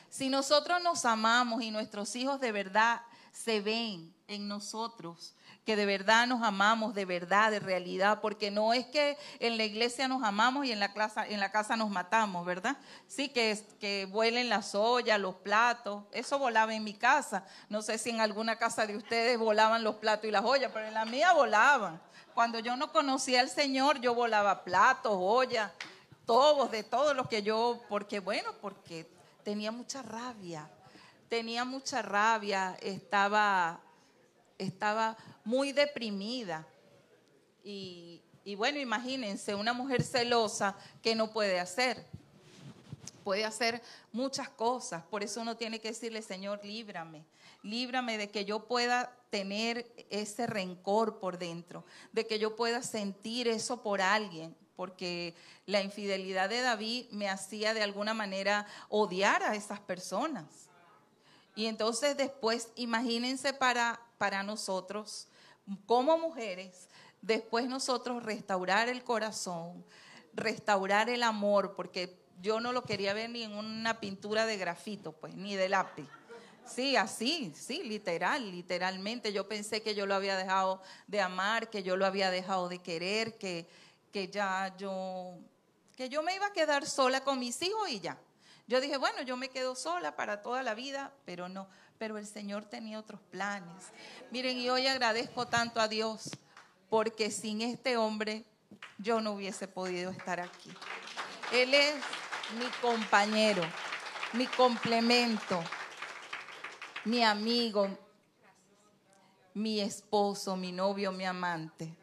[0.08, 5.36] Si nosotros nos amamos y nuestros hijos de verdad se ven en nosotros,
[5.70, 9.62] que de verdad nos amamos, de verdad, de realidad, porque no es que en la
[9.62, 12.76] iglesia nos amamos y en la, casa, en la casa nos matamos, ¿verdad?
[13.06, 17.46] Sí, que, que vuelen las ollas, los platos, eso volaba en mi casa.
[17.68, 20.88] No sé si en alguna casa de ustedes volaban los platos y las ollas, pero
[20.88, 22.00] en la mía volaban.
[22.34, 25.70] Cuando yo no conocía al Señor, yo volaba platos, ollas,
[26.26, 29.08] todos, de todo lo que yo, porque bueno, porque
[29.44, 30.68] tenía mucha rabia,
[31.28, 33.78] tenía mucha rabia, estaba,
[34.58, 36.66] estaba muy deprimida.
[37.62, 42.06] Y, y bueno, imagínense, una mujer celosa, que no puede hacer?
[43.24, 47.24] Puede hacer muchas cosas, por eso uno tiene que decirle, Señor, líbrame,
[47.62, 53.46] líbrame de que yo pueda tener ese rencor por dentro, de que yo pueda sentir
[53.46, 55.34] eso por alguien, porque
[55.66, 60.70] la infidelidad de David me hacía de alguna manera odiar a esas personas.
[61.54, 65.28] Y entonces después, imagínense para, para nosotros,
[65.86, 66.88] como mujeres,
[67.22, 69.84] después nosotros restaurar el corazón,
[70.32, 75.12] restaurar el amor, porque yo no lo quería ver ni en una pintura de grafito,
[75.12, 76.08] pues, ni de lápiz.
[76.64, 79.32] Sí, así, sí, literal, literalmente.
[79.32, 82.78] Yo pensé que yo lo había dejado de amar, que yo lo había dejado de
[82.78, 83.68] querer, que,
[84.12, 85.34] que ya yo,
[85.96, 88.18] que yo me iba a quedar sola con mis hijos y ya.
[88.68, 91.68] Yo dije, bueno, yo me quedo sola para toda la vida, pero no,
[92.00, 93.92] pero el Señor tenía otros planes.
[94.30, 96.30] Miren, y hoy agradezco tanto a Dios,
[96.88, 98.46] porque sin este hombre
[98.96, 100.70] yo no hubiese podido estar aquí.
[101.52, 101.96] Él es
[102.58, 103.62] mi compañero,
[104.32, 105.62] mi complemento,
[107.04, 107.86] mi amigo,
[109.52, 111.94] mi esposo, mi novio, mi amante.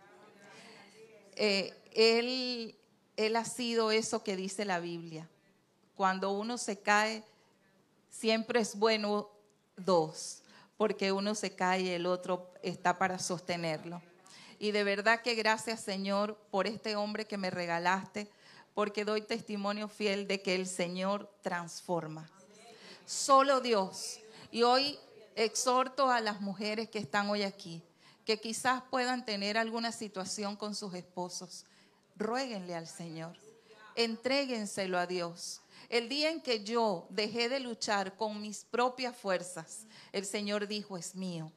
[1.36, 2.78] Eh, él,
[3.16, 5.28] él ha sido eso que dice la Biblia.
[5.96, 7.24] Cuando uno se cae,
[8.12, 9.32] siempre es bueno
[9.78, 10.42] dos,
[10.76, 14.02] porque uno se cae y el otro está para sostenerlo.
[14.60, 18.30] Y de verdad que gracias Señor por este hombre que me regalaste,
[18.74, 22.30] porque doy testimonio fiel de que el Señor transforma.
[23.06, 24.20] Solo Dios.
[24.52, 25.00] Y hoy
[25.36, 27.82] exhorto a las mujeres que están hoy aquí,
[28.26, 31.66] que quizás puedan tener alguna situación con sus esposos
[32.18, 33.36] ruéguenle al Señor,
[33.96, 35.62] entréguenselo a Dios.
[35.90, 40.98] El día en que yo dejé de luchar con mis propias fuerzas, el Señor dijo,
[40.98, 41.54] es mío,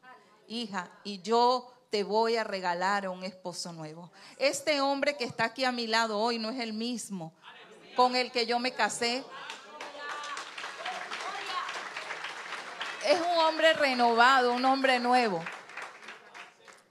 [0.46, 4.12] hija, y yo te voy a regalar a un esposo nuevo.
[4.38, 7.34] Este hombre que está aquí a mi lado hoy no es el mismo
[7.96, 9.24] con el que yo me casé.
[13.04, 15.42] Es un hombre renovado, un hombre nuevo.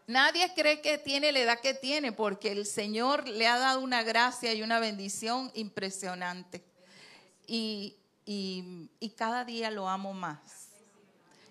[0.07, 4.03] Nadie cree que tiene la edad que tiene porque el Señor le ha dado una
[4.03, 6.68] gracia y una bendición impresionante.
[7.51, 7.95] Y,
[9.17, 10.69] cada día lo amo más.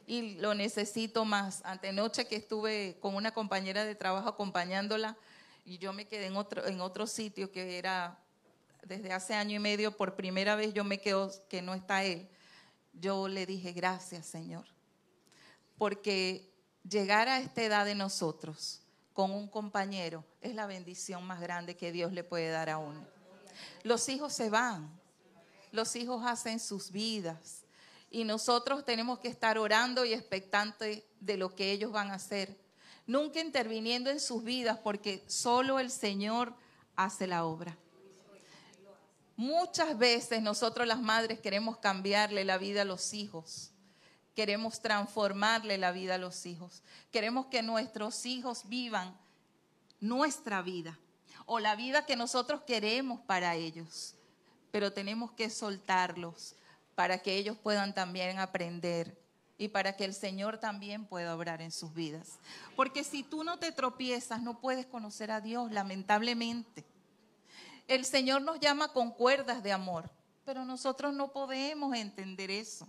[0.06, 1.60] y lo necesito más.
[1.64, 5.16] Antenoche que estuve con una compañera de trabajo acompañándola
[5.64, 8.18] y yo me quedé en otro, en otro sitio que era
[8.84, 12.26] desde hace año y medio, por primera vez yo me quedo que no está él.
[12.94, 14.64] Yo le dije, gracias Señor,
[15.76, 16.50] porque
[16.88, 18.80] llegar a esta edad de nosotros
[19.12, 23.04] con un compañero es la bendición más grande que Dios le puede dar a uno.
[23.82, 24.88] Los hijos se van,
[25.72, 27.64] los hijos hacen sus vidas
[28.10, 32.56] y nosotros tenemos que estar orando y expectantes de lo que ellos van a hacer.
[33.06, 36.54] Nunca interviniendo en sus vidas porque solo el Señor
[36.96, 37.76] hace la obra.
[39.36, 43.70] Muchas veces nosotros las madres queremos cambiarle la vida a los hijos.
[44.34, 46.82] Queremos transformarle la vida a los hijos.
[47.12, 49.16] Queremos que nuestros hijos vivan
[50.00, 50.98] nuestra vida
[51.46, 54.17] o la vida que nosotros queremos para ellos.
[54.70, 56.54] Pero tenemos que soltarlos
[56.94, 59.16] para que ellos puedan también aprender
[59.56, 62.38] y para que el Señor también pueda obrar en sus vidas.
[62.76, 66.84] Porque si tú no te tropiezas, no puedes conocer a Dios, lamentablemente.
[67.88, 70.10] El Señor nos llama con cuerdas de amor,
[70.44, 72.86] pero nosotros no podemos entender eso.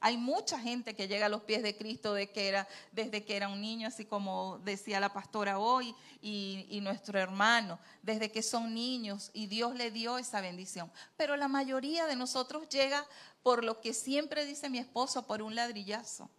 [0.00, 3.88] Hay mucha gente que llega a los pies de Cristo desde que era un niño,
[3.88, 9.46] así como decía la pastora hoy y, y, nuestro hermano, desde que son niños y
[9.46, 10.92] Dios le dio esa bendición.
[11.16, 13.06] Pero la mayoría de nosotros llega
[13.42, 16.30] por lo que siempre dice mi esposo, por un ladrillazo.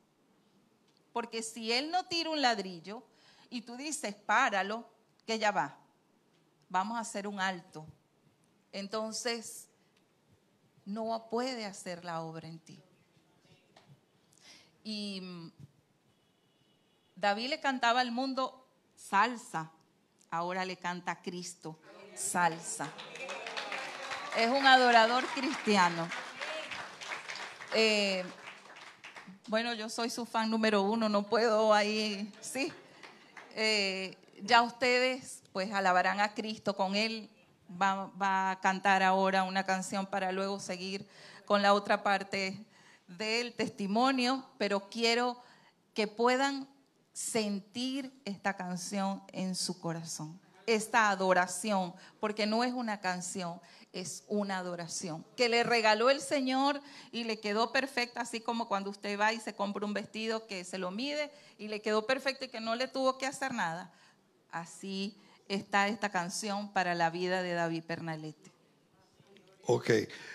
[1.13, 3.03] Porque si él no tira un ladrillo
[3.49, 4.87] y tú dices, páralo,
[5.25, 5.79] que ya va,
[6.69, 7.85] vamos a hacer un alto.
[8.71, 9.67] Entonces,
[10.85, 12.81] no puede hacer la obra en ti.
[14.89, 15.51] Y mm,
[17.17, 19.69] David le cantaba al mundo salsa,
[20.31, 21.77] ahora le canta a Cristo
[22.15, 22.87] salsa.
[24.37, 26.07] Es un adorador cristiano.
[27.73, 28.23] Eh,
[29.49, 32.71] bueno, yo soy su fan número uno, no puedo ahí, sí.
[33.55, 37.29] Eh, ya ustedes pues alabarán a Cristo con él.
[37.69, 41.05] Va, va, a cantar ahora una canción para luego seguir
[41.43, 42.65] con la otra parte
[43.07, 45.41] del testimonio, pero quiero
[45.93, 46.67] que puedan
[47.13, 53.59] sentir esta canción en su corazón, esta adoración, porque no es una canción,
[53.93, 58.91] es una adoración que le regaló el Señor y le quedó perfecta, así como cuando
[58.91, 62.45] usted va y se compra un vestido que se lo mide y le quedó perfecto
[62.45, 63.91] y que no le tuvo que hacer nada.
[64.51, 65.17] Así
[65.47, 68.51] está esta canción para la vida de David Pernalete.
[69.65, 69.89] Ok,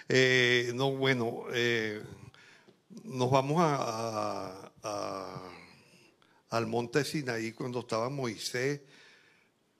[0.09, 1.45] eh, no, bueno.
[1.53, 2.03] Eh
[3.05, 4.71] nos vamos a,
[6.51, 8.81] al monte Sinaí cuando estaba Moisés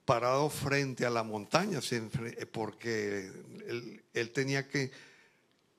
[0.05, 1.79] parado frente a la montaña,
[2.51, 3.31] porque
[4.13, 4.91] él, tenía que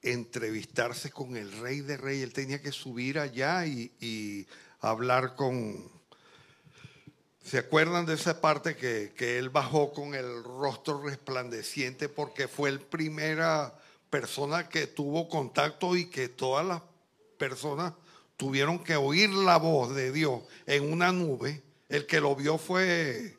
[0.03, 4.47] entrevistarse con el rey de rey, él tenía que subir allá y,
[4.81, 5.93] hablar con...
[7.43, 12.71] ¿Se acuerdan de esa parte que, que, él bajó con el rostro resplandeciente porque fue
[12.73, 16.81] la primera persona que tuvo contacto y que todas las
[17.35, 17.95] personas
[18.37, 21.63] tuvieron que oír la voz de Dios en una nube.
[21.89, 23.37] El que lo vio fue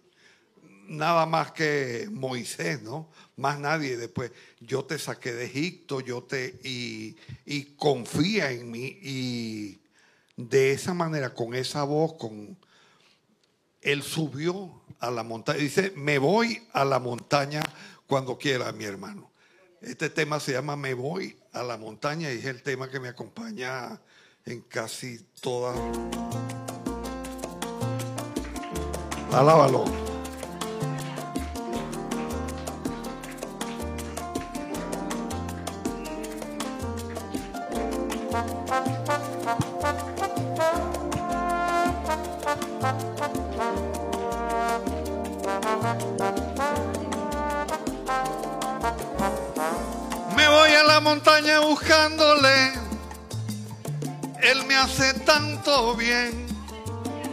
[0.87, 3.09] nada más que Moisés, ¿no?
[3.35, 3.97] Más nadie.
[3.97, 6.59] Después, yo te saqué de Egipto, yo te.
[6.63, 8.97] y, y confía en mí.
[9.01, 9.79] Y
[10.37, 12.57] de esa manera, con esa voz, con.
[13.81, 15.59] Él subió a la montaña.
[15.59, 17.61] Dice: Me voy a la montaña
[18.07, 19.31] cuando quiera, mi hermano.
[19.81, 23.07] Este tema se llama Me voy a la montaña y es el tema que me
[23.07, 23.99] acompaña
[24.45, 25.77] en casi todas.
[29.31, 30.04] Alábalo.
[55.97, 56.45] Bien,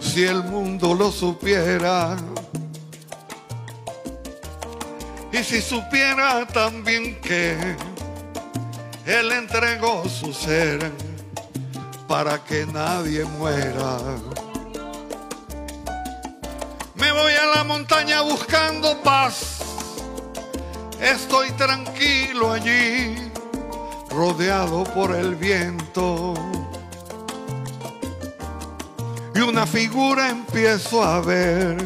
[0.00, 2.16] si el mundo lo supiera.
[5.33, 7.77] Y si supiera también que
[9.06, 10.90] Él entregó su ser
[12.08, 13.98] para que nadie muera.
[16.96, 19.60] Me voy a la montaña buscando paz.
[21.00, 23.14] Estoy tranquilo allí
[24.10, 26.35] rodeado por el viento.
[29.35, 31.76] Y una figura empiezo a ver.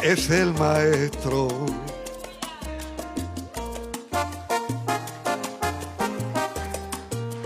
[0.00, 1.48] Es el maestro.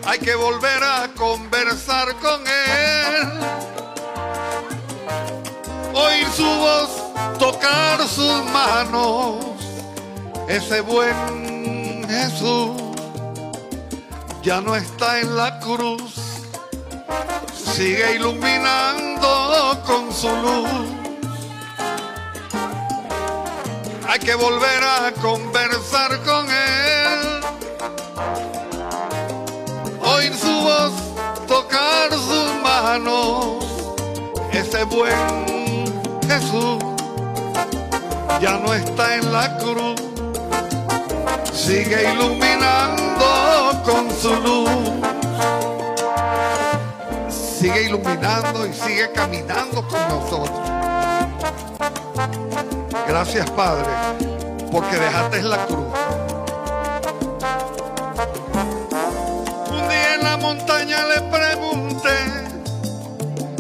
[0.05, 3.40] Hay que volver a conversar con Él.
[5.94, 9.36] Oír su voz, tocar sus manos.
[10.46, 12.80] Ese buen Jesús
[14.43, 16.14] ya no está en la cruz.
[17.53, 20.68] Sigue iluminando con su luz.
[24.09, 27.41] Hay que volver a conversar con Él.
[30.03, 30.93] Oír su voz,
[31.47, 33.64] tocar sus manos.
[34.53, 35.84] Ese buen
[36.26, 36.82] Jesús
[38.41, 40.01] ya no está en la cruz.
[41.53, 43.49] Sigue iluminando
[47.61, 50.61] Sigue iluminando y sigue caminando con nosotros.
[53.07, 53.85] Gracias Padre,
[54.73, 55.87] porque dejaste la cruz.
[59.71, 62.19] Un día en la montaña le pregunté,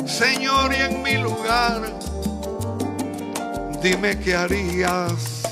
[0.06, 1.82] Señor, y en mi lugar,
[3.82, 5.42] dime qué harías.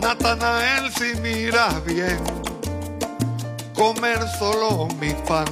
[0.00, 2.37] Natanael, si miras bien,
[3.78, 5.46] comer solo mi pan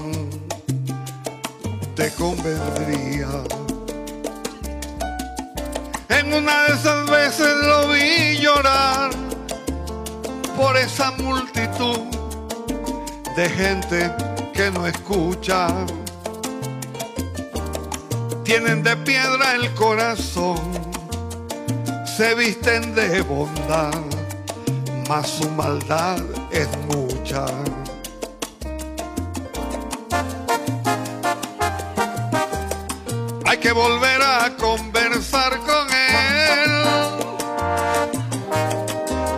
[1.94, 3.28] te convendría.
[6.08, 9.10] En una de esas veces lo vi llorar
[10.56, 12.00] por esa multitud
[13.36, 14.12] de gente
[14.52, 15.68] que no escucha.
[18.42, 20.58] Tienen de piedra el corazón,
[22.16, 23.94] se visten de bondad,
[25.08, 26.18] mas su maldad
[26.50, 27.46] es mucha.
[33.66, 36.70] Que volver a conversar con él.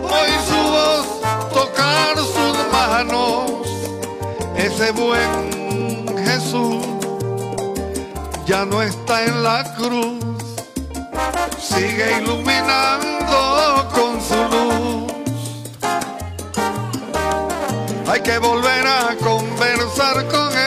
[0.03, 1.05] Oír su voz,
[1.51, 3.49] tocar sus manos.
[4.55, 6.85] Ese buen Jesús
[8.45, 10.23] ya no está en la cruz.
[11.57, 15.11] Sigue iluminando con su luz.
[18.07, 20.58] Hay que volver a conversar con él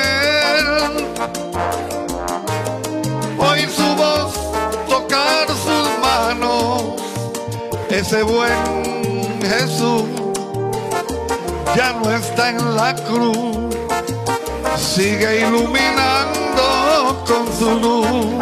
[8.13, 10.05] Ese buen Jesús
[11.75, 13.75] ya no está en la cruz,
[14.77, 18.37] sigue iluminando con su luz.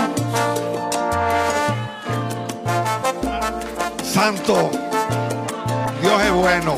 [4.03, 4.73] Santo,
[6.03, 6.77] Dios es bueno.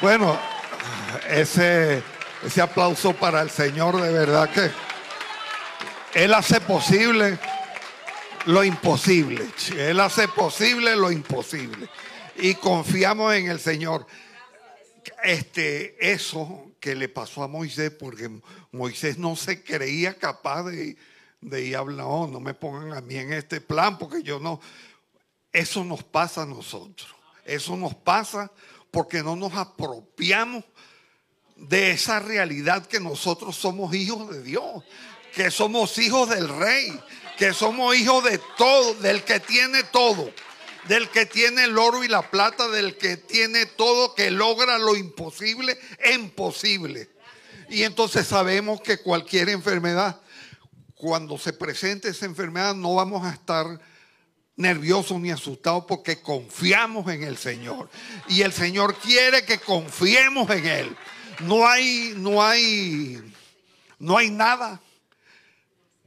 [0.00, 0.51] Bueno,
[1.28, 2.02] ese,
[2.44, 4.70] ese aplauso para el Señor, de verdad que
[6.14, 7.38] Él hace posible
[8.46, 9.48] lo imposible.
[9.76, 11.88] Él hace posible lo imposible.
[12.36, 14.06] Y confiamos en el Señor.
[15.24, 18.30] Este, eso que le pasó a Moisés, porque
[18.72, 20.96] Moisés no se creía capaz de,
[21.40, 24.60] de ir a no, no me pongan a mí en este plan, porque yo no.
[25.52, 27.14] Eso nos pasa a nosotros.
[27.44, 28.50] Eso nos pasa
[28.90, 30.64] porque no nos apropiamos
[31.68, 34.82] de esa realidad que nosotros somos hijos de Dios,
[35.34, 37.00] que somos hijos del rey,
[37.38, 40.30] que somos hijos de todo, del que tiene todo,
[40.88, 44.96] del que tiene el oro y la plata, del que tiene todo, que logra lo
[44.96, 47.08] imposible en posible.
[47.70, 50.20] Y entonces sabemos que cualquier enfermedad,
[50.94, 53.80] cuando se presente esa enfermedad, no vamos a estar
[54.56, 57.88] nerviosos ni asustados porque confiamos en el Señor.
[58.28, 60.96] Y el Señor quiere que confiemos en Él.
[61.44, 63.20] No hay, no hay,
[63.98, 64.80] no hay nada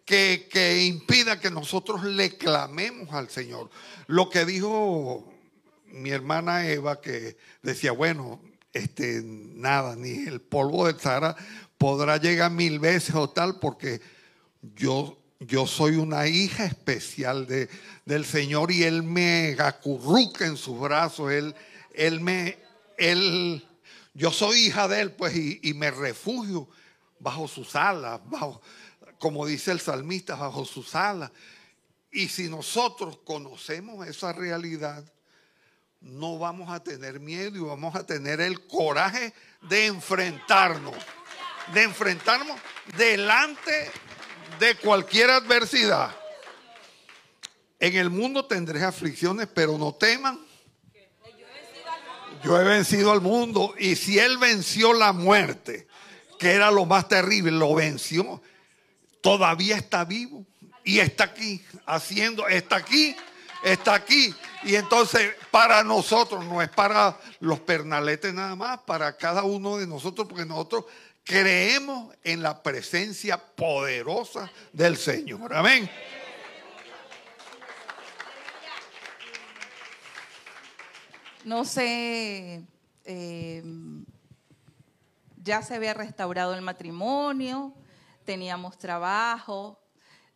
[0.06, 3.70] que, que impida que nosotros le clamemos al Señor.
[4.08, 5.32] Lo que dijo
[5.88, 8.42] mi hermana Eva, que decía, bueno,
[8.74, 11.36] este, nada, ni el polvo de Sahara
[11.78, 14.02] podrá llegar mil veces o tal, porque
[14.76, 17.70] yo yo soy una hija especial de,
[18.06, 21.56] del Señor y Él me acurruca en sus brazos, Él,
[21.94, 22.58] él me,
[22.98, 23.66] Él,
[24.16, 26.70] yo soy hija de Él, pues, y, me refugio
[27.20, 28.62] bajo sus alas, bajo,
[29.20, 31.32] como dice el salmista, bajo sus alas.
[32.12, 35.04] Y si nosotros conocemos esa realidad,
[36.00, 40.96] no vamos a tener miedo y vamos a tener el coraje de enfrentarnos,
[41.74, 42.58] de enfrentarnos
[42.96, 43.92] delante
[44.60, 46.16] de cualquier adversidad.
[47.82, 50.45] En el mundo tendré aflicciones, pero no teman.
[52.46, 55.88] Yo he vencido al mundo y si Él venció la muerte,
[56.38, 58.40] que era lo más terrible, lo venció.
[59.22, 60.46] todavía está vivo
[60.84, 63.16] y está aquí haciendo, está aquí,
[63.64, 64.36] está aquí.
[64.62, 69.88] Y entonces para nosotros, no es para los pernaletes nada más, para cada uno de
[69.88, 70.86] nosotros, porque nosotros
[71.24, 75.52] creemos en la presencia poderosa del Señor.
[75.56, 75.90] Amén.
[81.46, 82.66] No sé,
[83.04, 83.64] eh,
[85.44, 87.72] ya se había restaurado el matrimonio,
[88.24, 89.80] teníamos trabajo,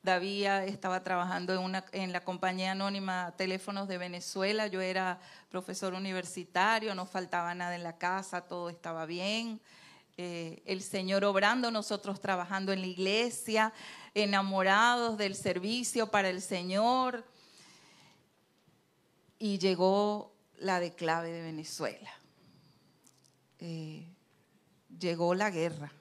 [0.04, 1.60] David estaba trabajando
[1.94, 7.82] en la compañía anónima Teléfonos de Venezuela, yo era profesor universitario, no faltaba nada en
[7.82, 9.60] la casa, todo estaba bien.
[10.16, 13.74] Eh, el Señor obrando, nosotros trabajando en la iglesia,
[14.14, 17.26] enamorados del servicio para el Señor.
[19.40, 22.10] Y llegó la declave de Venezuela.
[23.60, 24.08] Eh,
[24.98, 25.92] llegó la guerra.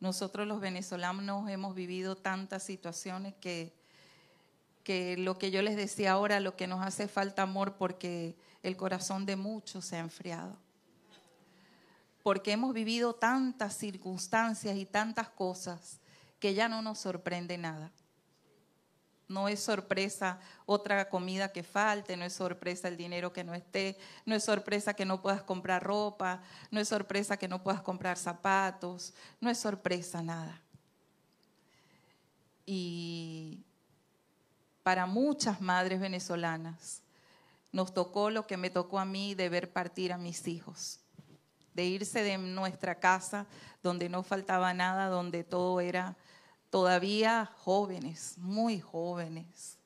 [0.00, 3.74] Nosotros los venezolanos hemos vivido tantas situaciones que,
[4.84, 8.76] que lo que yo les decía ahora, lo que nos hace falta amor porque el
[8.76, 10.56] corazón de muchos se ha enfriado.
[12.22, 16.00] Porque hemos vivido tantas circunstancias y tantas cosas
[16.38, 17.90] que ya no nos sorprende nada.
[19.28, 23.98] No es sorpresa otra comida que falte, no es sorpresa el dinero que no esté,
[24.24, 28.16] no es sorpresa que no puedas comprar ropa, no es sorpresa que no puedas comprar
[28.16, 30.62] zapatos, no es sorpresa nada.
[32.64, 33.64] Y
[34.82, 37.02] para muchas madres venezolanas
[37.72, 41.00] nos tocó lo que me tocó a mí de ver partir a mis hijos,
[41.74, 43.46] de irse de nuestra casa
[43.82, 46.16] donde no faltaba nada, donde todo era
[46.70, 49.78] todavía jóvenes, muy jóvenes,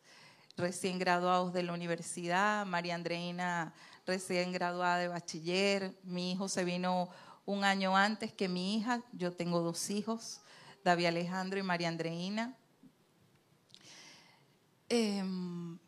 [0.57, 3.75] recién graduados de la universidad, María Andreina
[4.07, 7.09] recién graduada de bachiller, mi hijo se vino
[7.45, 10.41] un año antes que mi hija, yo tengo dos hijos,
[10.85, 12.57] David Alejandro y María Andreina.
[14.89, 15.79] Em,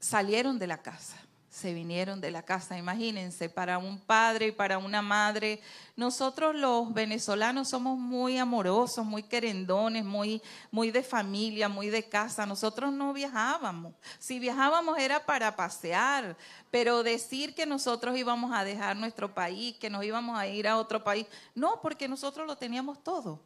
[0.00, 1.25] salieron de la casa
[1.56, 2.76] se vinieron de la casa.
[2.76, 5.58] Imagínense, para un padre y para una madre,
[5.96, 12.44] nosotros los venezolanos somos muy amorosos, muy querendones, muy, muy de familia, muy de casa.
[12.44, 13.94] Nosotros no viajábamos.
[14.18, 16.36] Si viajábamos era para pasear,
[16.70, 20.76] pero decir que nosotros íbamos a dejar nuestro país, que nos íbamos a ir a
[20.76, 23.40] otro país, no, porque nosotros lo teníamos todo.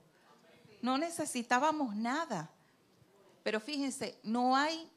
[0.82, 2.50] No necesitábamos nada.
[3.44, 4.90] Pero fíjense, no hay,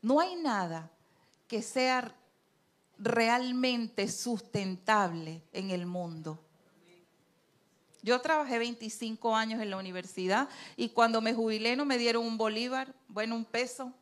[0.00, 0.93] no hay nada
[1.48, 2.14] que sea
[2.98, 6.38] realmente sustentable en el mundo.
[8.02, 12.36] Yo trabajé 25 años en la universidad y cuando me jubilé no me dieron un
[12.36, 13.92] bolívar, bueno, un peso,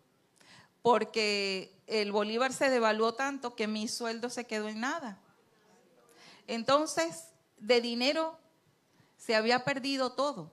[0.82, 5.20] porque el bolívar se devaluó tanto que mi sueldo se quedó en nada.
[6.48, 7.28] Entonces,
[7.58, 8.36] de dinero
[9.16, 10.50] se había perdido todo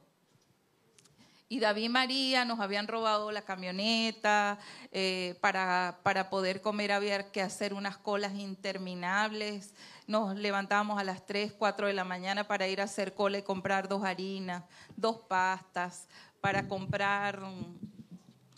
[1.51, 4.59] y David y María nos habían robado la camioneta,
[4.91, 9.73] eh, para, para, poder comer había que hacer unas colas interminables,
[10.05, 13.41] nos levantábamos a las 3, 4 de la mañana para ir a hacer cola y
[13.41, 14.63] comprar dos harinas,
[14.95, 16.07] dos pastas,
[16.39, 17.41] para comprar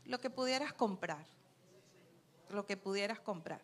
[0.06, 1.26] lo que pudieras comprar,
[2.50, 3.62] lo que pudieras comprar.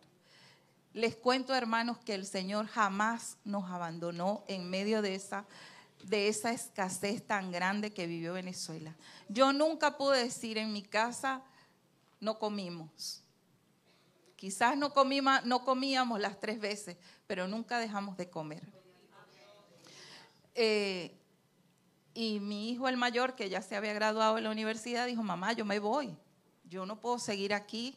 [0.94, 5.44] Les cuento, hermanos, que el Señor jamás nos abandonó en medio de esa
[6.04, 8.94] de esa escasez tan grande que vivió Venezuela.
[9.28, 11.42] Yo nunca pude decir en mi casa,
[12.20, 13.22] no comimos.
[14.36, 14.92] Quizás no,
[15.44, 16.96] no comíamos las tres veces,
[17.26, 18.62] pero nunca dejamos de comer.
[20.54, 21.16] Eh,
[22.14, 25.52] y mi hijo el mayor, que ya se había graduado en la universidad, dijo, mamá,
[25.52, 26.16] yo me voy.
[26.64, 27.96] Yo no puedo seguir aquí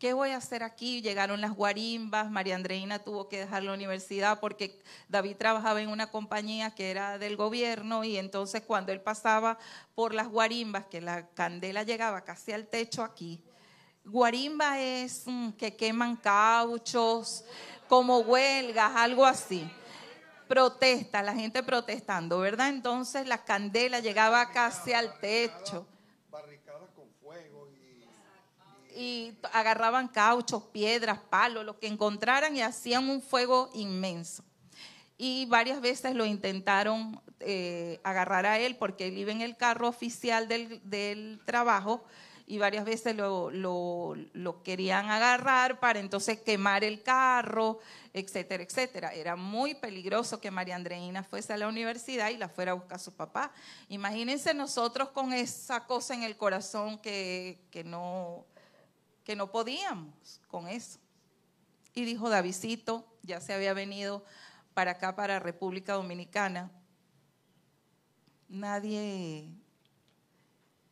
[0.00, 1.02] ¿qué voy a hacer aquí?
[1.02, 6.10] Llegaron las guarimbas, María Andreina tuvo que dejar la universidad porque David trabajaba en una
[6.10, 9.58] compañía que era del gobierno y entonces cuando él pasaba
[9.94, 13.42] por las guarimbas, que la candela llegaba casi al techo aquí,
[14.02, 17.44] guarimba es mm, que queman cauchos,
[17.86, 19.70] como huelgas, algo así.
[20.48, 22.70] Protesta, la gente protestando, ¿verdad?
[22.70, 25.86] Entonces la candela llegaba casi al techo.
[29.00, 34.44] Y agarraban cauchos, piedras, palos, lo que encontraran y hacían un fuego inmenso.
[35.16, 39.88] Y varias veces lo intentaron eh, agarrar a él porque él iba en el carro
[39.88, 42.04] oficial del, trabajo
[42.46, 47.78] y varias veces lo, querían agarrar para entonces quemar el carro,
[48.12, 49.14] etcétera, etcétera.
[49.14, 52.96] Era muy peligroso que María Andreina fuese a la universidad y la fuera a buscar
[52.96, 53.50] a su papá.
[53.88, 58.44] Imagínense nosotros con esa cosa en el corazón que no,
[59.30, 60.98] que no podíamos con eso.
[61.94, 64.24] Y dijo Davidito, ya se había venido
[64.74, 66.68] para acá, para República Dominicana,
[68.48, 69.54] nadie,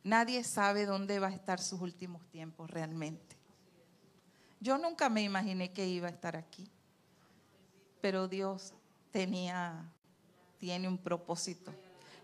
[0.04, 3.36] nadie sabe dónde va a estar sus últimos tiempos realmente.
[4.60, 6.70] Yo nunca me imaginé que iba a estar aquí,
[8.00, 8.72] pero Dios
[9.10, 9.90] tenía,
[10.58, 11.74] tiene un propósito.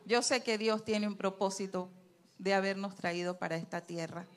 [0.06, 1.90] Yo sé que Dios tiene un propósito
[2.38, 4.28] de habernos traído para esta tierra.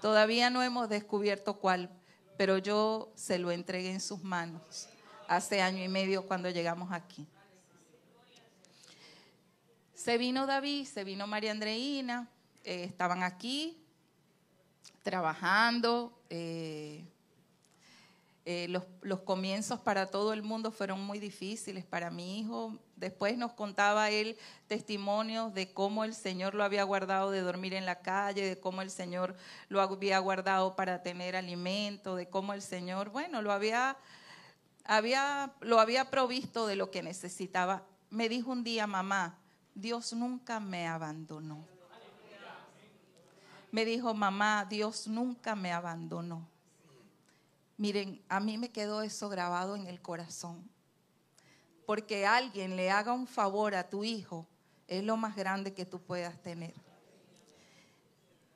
[0.00, 1.90] Todavía no hemos descubierto cuál,
[2.36, 4.88] pero yo se lo entregué en sus manos
[5.26, 7.26] hace año y medio cuando llegamos aquí.
[9.94, 12.28] Se vino David, se vino María Andreina,
[12.64, 13.76] eh, estaban aquí
[15.02, 16.18] trabajando.
[16.30, 17.04] Eh,
[18.50, 21.84] eh, los, los, comienzos para todo el mundo fueron muy difíciles.
[21.84, 24.38] Para mi hijo, después nos contaba él
[24.68, 28.80] testimonios de cómo el Señor lo había guardado de dormir en la calle, de cómo
[28.80, 29.36] el Señor
[29.68, 33.98] lo había guardado para tener alimento, de cómo el Señor, bueno, lo había,
[34.84, 37.82] había, lo había provisto de lo que necesitaba.
[38.08, 39.36] Me dijo un día, mamá,
[39.74, 41.66] Dios nunca me abandonó.
[43.72, 46.48] Me dijo, mamá, Dios nunca me abandonó.
[47.78, 50.68] Miren, a mí me quedó eso grabado en el corazón.
[51.86, 54.46] Porque alguien le haga un favor a tu hijo
[54.88, 56.74] es lo más grande que tú puedas tener.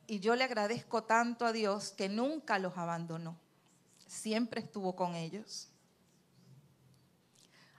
[0.07, 3.39] Y yo le agradezco tanto a Dios que nunca los abandonó.
[4.07, 5.68] Siempre estuvo con ellos.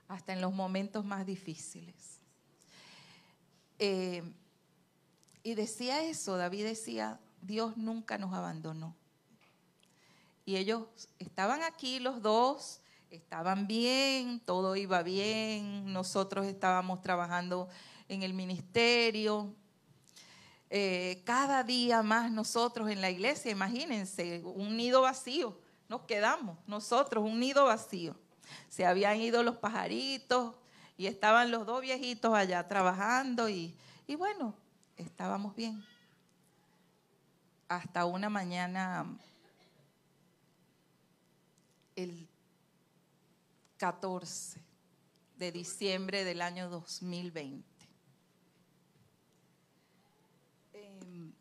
[0.08, 2.20] Hasta en los momentos más difíciles.
[3.78, 4.22] Eh,
[5.42, 8.96] y decía eso, David decía, Dios nunca nos abandonó.
[10.44, 10.84] Y ellos
[11.18, 12.80] estaban aquí los dos,
[13.10, 17.68] estaban bien, todo iba bien, nosotros estábamos trabajando
[18.08, 19.54] en el ministerio.
[20.68, 27.24] Eh, cada día más nosotros en la iglesia, imagínense, un nido vacío, nos quedamos nosotros,
[27.24, 28.14] un nido vacío.
[28.68, 30.54] Se habían ido los pajaritos
[30.98, 33.74] y estaban los dos viejitos allá trabajando y,
[34.06, 34.54] y bueno,
[34.96, 35.82] estábamos bien.
[37.68, 39.06] Hasta una mañana
[41.96, 42.28] el
[43.76, 44.60] 14
[45.36, 47.64] de diciembre del año 2020.
[50.72, 51.32] Em,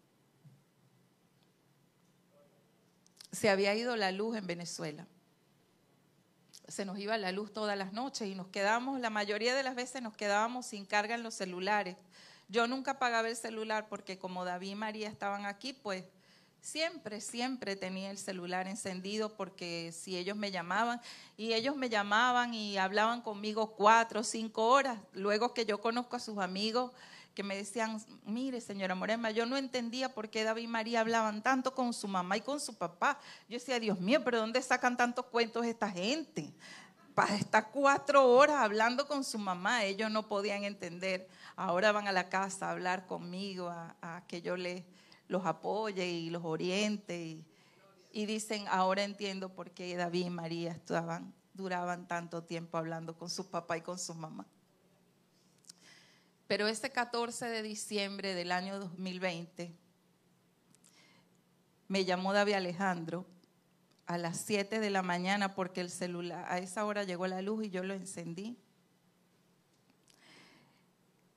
[3.31, 5.07] se había ido la luz en Venezuela.
[6.67, 9.75] Se nos iba la luz todas las noches y nos quedábamos, la mayoría de las
[9.75, 11.97] veces nos quedábamos sin carga en los celulares.
[12.47, 16.05] Yo nunca pagaba el celular porque como David y María estaban aquí, pues
[16.63, 21.01] Siempre, siempre tenía el celular encendido porque si ellos me llamaban
[21.35, 26.21] y ellos me llamaban y hablaban conmigo cuatro cinco horas, luego que yo conozco a
[26.21, 26.93] sus amigos
[27.35, 31.43] que me decían, mire señora Morema, yo no entendía por qué David y María hablaban
[31.43, 33.19] tanto con su mamá y con su papá.
[33.49, 36.49] Yo decía, Dios mío, pero ¿dónde sacan tantos cuentos esta gente?
[37.13, 41.27] Para estar cuatro horas hablando con su mamá, ellos no podían entender.
[41.57, 44.81] Ahora van a la casa a hablar conmigo, a, a que yo les
[45.33, 47.43] los apoye y los oriente.
[48.11, 53.29] Y, dicen, ahora entiendo por qué David y María estaban, duraban tanto tiempo hablando con
[53.29, 54.45] su papá y con su mamá.
[56.47, 59.75] Pero ese 14 de diciembre del año 2020,
[61.87, 63.25] me llamó David Alejandro
[64.05, 67.65] a las 7 de la mañana porque el celular, a esa hora llegó la luz
[67.65, 68.55] y yo lo encendí,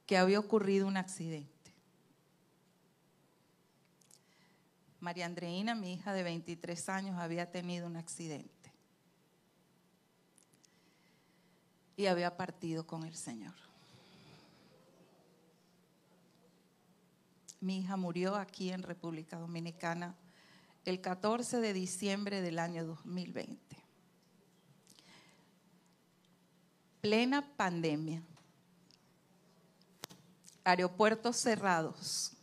[0.04, 1.55] que había ocurrido un accidente.
[5.06, 8.72] María Andreina, mi hija de 23 años, había tenido un accidente
[11.96, 13.54] y había partido con el Señor.
[17.60, 20.16] Mi hija murió aquí en República Dominicana
[20.84, 23.76] el 14 de diciembre del año 2020.
[27.00, 28.24] Plena pandemia.
[30.64, 32.36] Aeropuertos cerrados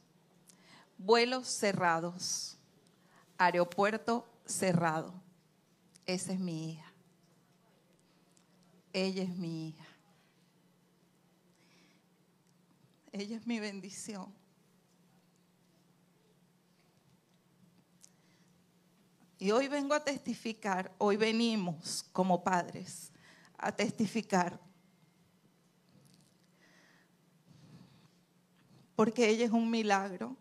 [1.03, 2.52] vuelos cerrados,
[3.45, 5.13] aeropuerto cerrado.
[6.05, 6.93] Esa es mi hija.
[8.91, 9.85] Ella es mi hija.
[13.11, 14.33] Ella es mi bendición.
[19.39, 23.11] Y hoy vengo a testificar, hoy venimos como padres
[23.57, 24.59] a testificar.
[28.95, 30.37] Porque ella es un milagro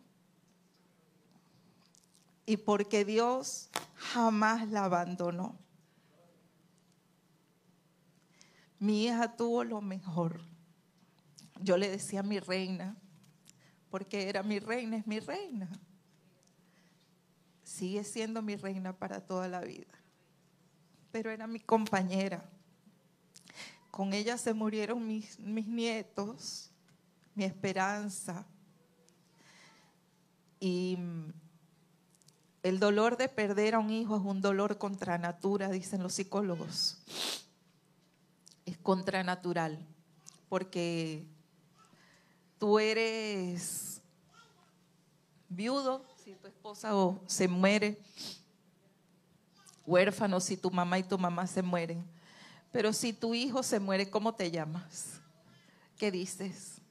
[2.52, 5.58] y porque Dios jamás la abandonó.
[8.78, 10.42] Mi hija tuvo lo mejor.
[11.62, 12.94] Yo le decía mi reina,
[13.88, 15.70] porque era mi reina, es mi reina.
[17.62, 19.94] Sigue siendo mi reina para toda la vida.
[21.10, 22.44] Pero era mi compañera.
[23.90, 26.70] Con ella se murieron mis, mis nietos
[27.34, 28.46] mi esperanza.
[30.60, 30.98] Y
[32.62, 36.98] el dolor de perder a un hijo es un dolor contra natura, dicen los psicólogos.
[38.64, 39.84] Es contranatural,
[40.48, 41.26] porque
[42.58, 44.00] tú eres
[45.48, 46.92] viudo si tu esposa
[47.26, 48.00] se muere,
[49.84, 52.04] huérfano si tu mamá y tu mamá se mueren.
[52.70, 55.20] Pero si tu hijo se muere, ¿cómo te llamas?
[55.98, 56.81] ¿Qué dices?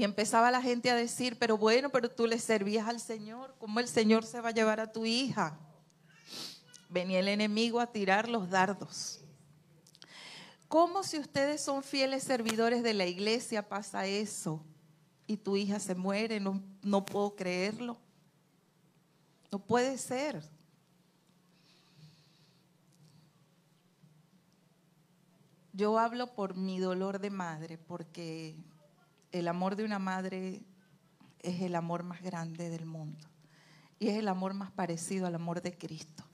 [0.00, 3.80] Y empezaba la gente a decir, pero bueno, pero tú le servías al Señor, ¿cómo
[3.80, 5.58] el Señor se va a llevar a tu hija?
[6.88, 9.20] Venía el enemigo a tirar los dardos.
[10.68, 14.64] ¿Cómo si ustedes son fieles servidores de la iglesia pasa eso?
[15.26, 17.98] Y tu hija se muere, no, no puedo creerlo.
[19.52, 20.42] No puede ser.
[25.74, 28.56] Yo hablo por mi dolor de madre, porque
[29.32, 30.62] el amor de una madre
[31.40, 33.26] es el amor más grande del mundo
[33.98, 36.24] y es el amor más parecido al amor de Cristo.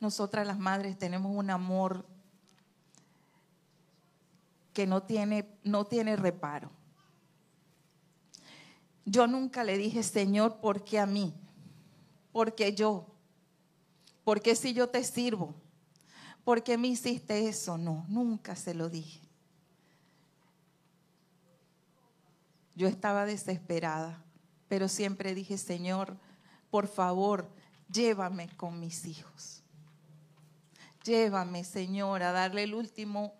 [0.00, 2.06] Nosotras las madres tenemos un amor
[4.72, 6.70] que no tiene, no tiene reparo.
[9.04, 11.34] Yo nunca le dije, Señor, ¿por qué a mí?
[12.32, 13.06] ¿Por qué yo?
[14.24, 15.54] ¿Por qué si yo te sirvo?
[16.44, 17.76] ¿Por qué me hiciste eso?
[17.76, 19.27] No, nunca se lo dije.
[22.78, 24.22] Yo estaba desesperada,
[24.68, 26.16] pero siempre dije, Señor,
[26.70, 27.50] por favor,
[27.92, 29.64] llévame con mis hijos.
[31.02, 33.34] Llévame, Señor, a darle el último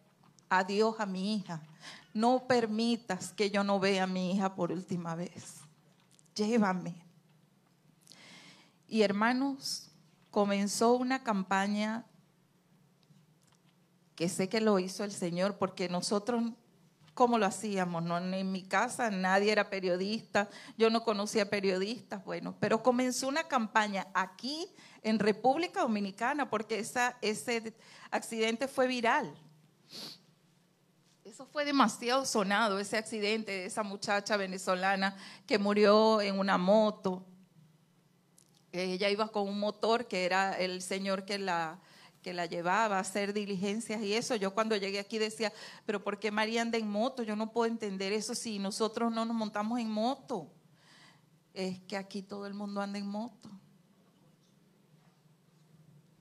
[0.49, 1.62] adiós a mi hija.
[2.12, 5.59] No permitas que yo no vea a mi hija por última vez.
[6.34, 6.97] Llévame.
[8.89, 9.93] Y hermanos,
[10.32, 12.05] comenzó una campaña
[14.16, 16.43] que sé que lo hizo el Señor porque nosotros
[17.19, 18.05] ¿Cómo lo hacíamos?
[18.05, 23.43] No, en mi casa nadie era periodista, yo no conocía periodistas, bueno, pero comenzó una
[23.43, 24.69] campaña aquí
[25.03, 27.75] en República Dominicana porque ese
[28.12, 29.37] accidente fue viral.
[31.25, 37.27] Eso fue demasiado sonado, ese accidente de esa muchacha venezolana que murió en una moto.
[38.71, 41.81] Ella iba con un motor que era el señor que la
[42.23, 44.35] que la llevaba a hacer diligencias y eso.
[44.37, 45.53] Yo cuando llegué aquí decía,
[45.87, 47.23] pero ¿por qué María anda en moto?
[47.23, 50.51] Yo no puedo entender eso si nosotros no nos montamos en moto.
[51.55, 53.51] Es que aquí todo el mundo anda en moto.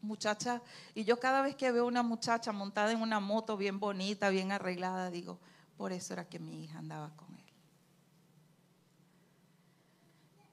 [0.01, 0.61] Muchacha,
[0.95, 4.51] y yo cada vez que veo una muchacha montada en una moto bien bonita, bien
[4.51, 5.39] arreglada, digo,
[5.75, 7.43] por eso era que mi hija andaba con él.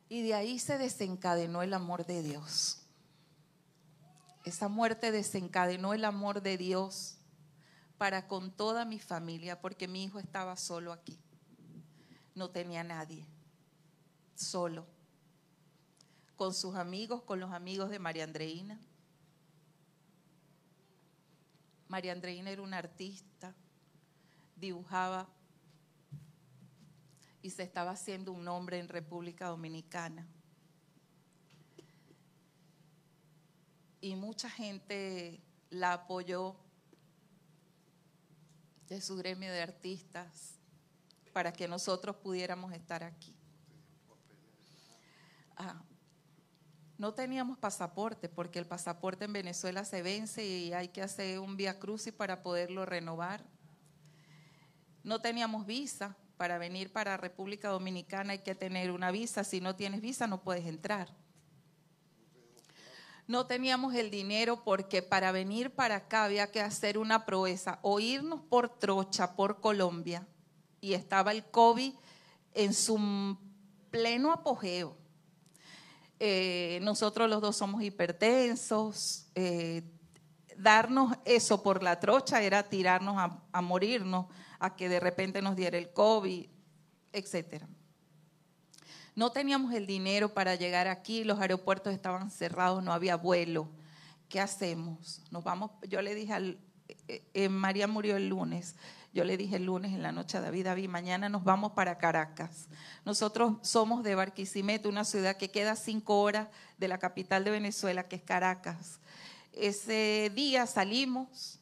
[0.08, 2.83] Y de ahí se desencadenó el amor de Dios.
[4.44, 7.16] Esa muerte desencadenó el amor de Dios
[7.96, 11.18] para con toda mi familia, porque mi hijo estaba solo aquí.
[12.34, 13.26] No tenía nadie,
[14.34, 14.86] solo,
[16.36, 18.78] con sus amigos, con los amigos de María Andreina.
[21.88, 23.54] María Andreina era una artista,
[24.56, 25.26] dibujaba
[27.40, 30.26] y se estaba haciendo un nombre en República Dominicana.
[34.04, 35.40] Y mucha gente
[35.70, 36.56] la apoyó
[38.86, 40.58] de su gremio de artistas
[41.32, 43.34] para que nosotros pudiéramos estar aquí.
[45.56, 45.82] Ah,
[46.98, 51.56] no teníamos pasaporte porque el pasaporte en Venezuela se vence y hay que hacer un
[51.56, 53.42] vía crucis para poderlo renovar.
[55.02, 59.44] No teníamos visa para venir para República Dominicana hay que tener una visa.
[59.44, 61.23] Si no tienes visa no puedes entrar
[63.26, 68.00] no teníamos el dinero porque para venir para acá había que hacer una proeza o
[68.00, 70.26] irnos por trocha por Colombia
[70.80, 71.94] y estaba el COVID
[72.52, 73.38] en su
[73.90, 74.96] pleno apogeo.
[76.20, 79.82] Eh, nosotros los dos somos hipertensos, eh,
[80.56, 84.26] darnos eso por la trocha era tirarnos a, a morirnos,
[84.58, 86.46] a que de repente nos diera el COVID,
[87.12, 87.68] etcétera.
[89.14, 93.68] No teníamos el dinero para llegar aquí, los aeropuertos estaban cerrados, no había vuelo.
[94.28, 95.22] ¿Qué hacemos?
[95.30, 96.58] Nos vamos, yo le dije al,
[97.08, 98.74] eh, eh, María murió el lunes.
[99.12, 101.98] Yo le dije el lunes en la noche a David, David, mañana nos vamos para
[101.98, 102.66] Caracas.
[103.04, 106.48] Nosotros somos de Barquisimeto, una ciudad que queda cinco horas
[106.78, 108.98] de la capital de Venezuela, que es Caracas.
[109.52, 111.60] Ese día salimos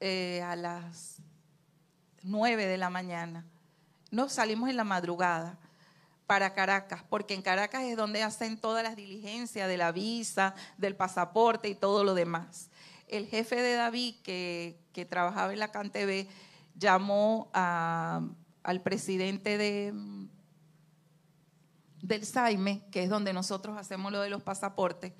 [0.00, 1.18] eh, a las
[2.22, 3.44] nueve de la mañana.
[4.10, 5.58] No salimos en la madrugada
[6.30, 10.94] para Caracas, porque en Caracas es donde hacen todas las diligencias de la visa, del
[10.94, 12.70] pasaporte y todo lo demás.
[13.08, 16.28] El jefe de David, que, trabajaba en la CanTV,
[16.76, 19.92] llamó al presidente de,
[22.00, 25.12] del SAIME, que es donde nosotros hacemos lo de los pasaportes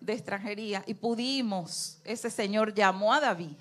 [0.00, 3.52] de extranjería, y pudimos, ese señor llamó a David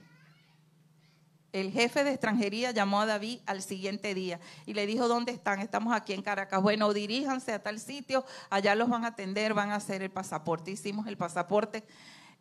[1.53, 5.59] el jefe de extranjería llamó a David al siguiente día y le dijo, ¿dónde están?
[5.59, 6.61] Estamos aquí en Caracas.
[6.61, 10.71] Bueno, diríjanse a tal sitio, allá los van a atender, van a hacer el pasaporte.
[10.71, 11.83] Hicimos el pasaporte.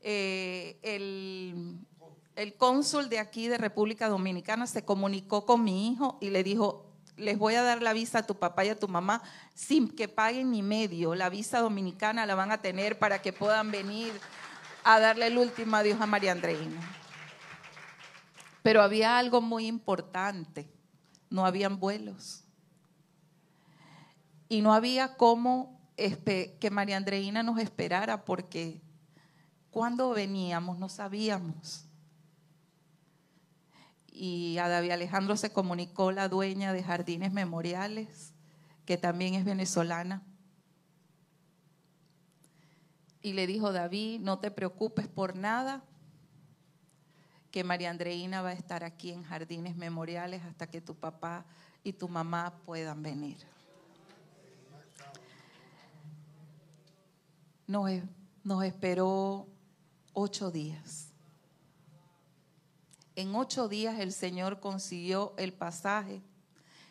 [0.03, 1.79] Eh, el,
[2.37, 6.87] el cónsul de aquí de República Dominicana se comunicó con mi hijo y le dijo,
[7.17, 9.23] les voy a dar la visa a tu papá y a tu mamá
[9.55, 11.15] sin que paguen ni medio.
[11.15, 14.13] La visa dominicana la van a tener para que puedan venir
[14.85, 17.00] a darle el último adiós a María Andreina.
[18.63, 20.71] Pero había algo muy importante,
[21.31, 22.45] no habían vuelos.
[24.49, 28.81] Y no había cómo que María Andreina nos esperara porque
[29.71, 31.87] cuando veníamos no sabíamos.
[34.13, 38.35] Y a David Alejandro se comunicó la dueña de Jardines Memoriales,
[38.85, 40.23] que también es venezolana.
[43.23, 45.85] Y le dijo, David, no te preocupes por nada,
[47.51, 51.45] que María Andreina va a estar aquí en Jardines Memoriales hasta que tu papá
[51.83, 53.39] y tu mamá puedan venir.
[57.67, 57.91] Nos,
[58.45, 59.49] nos esperó
[60.13, 61.09] ocho días.
[63.17, 66.23] En ocho días el Señor consiguió el pasaje,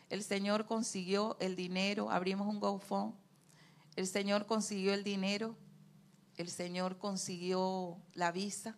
[0.09, 3.13] el Señor consiguió el dinero, abrimos un GoFund,
[3.95, 5.55] el Señor consiguió el dinero,
[6.37, 8.77] el Señor consiguió la visa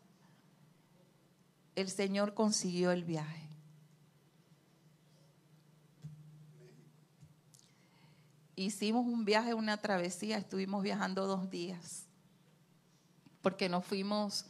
[1.82, 3.50] el Señor consiguió el viaje.
[8.56, 12.06] Hicimos un viaje, una travesía, estuvimos viajando dos días,
[13.42, 14.46] porque nos fuimos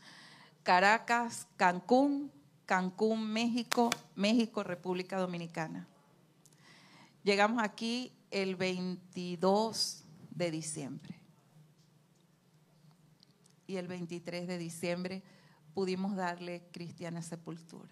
[0.64, 2.32] Caracas, Cancún,
[2.66, 5.88] Cancún, México, México, República Dominicana.
[7.24, 11.16] Llegamos aquí el 22 de diciembre.
[13.68, 15.24] Y el 23 de diciembre
[15.74, 17.90] pudimos darle cristiana sepultura.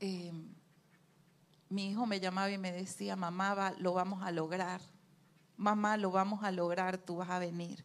[0.00, 0.32] Eh,
[1.68, 4.80] mi hijo me llamaba y me decía, mamá, lo vamos a lograr.
[5.56, 7.84] Mamá, lo vamos a lograr, tú vas a venir.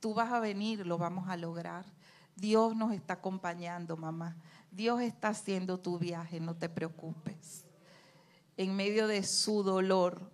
[0.00, 1.84] Tú vas a venir, lo vamos a lograr.
[2.34, 4.36] Dios nos está acompañando, mamá.
[4.70, 7.66] Dios está haciendo tu viaje, no te preocupes.
[8.56, 10.30] En medio de su dolor,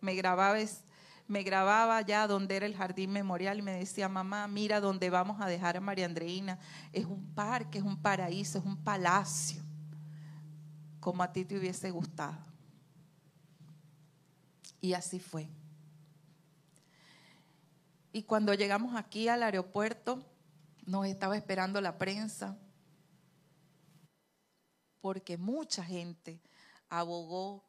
[0.00, 0.58] me grababa
[1.26, 5.40] me grababa ya donde era el jardín memorial y me decía, mamá, mira donde vamos
[5.40, 6.58] a dejar a María Andreina.
[6.92, 9.62] Es un parque, es un paraíso, es un palacio,
[11.00, 12.36] como a ti te hubiese gustado.
[14.80, 15.48] Y así fue.
[18.12, 20.22] Y cuando llegamos aquí al aeropuerto,
[20.84, 22.58] nos estaba esperando la prensa,
[25.00, 26.40] porque mucha gente
[26.88, 27.64] abogó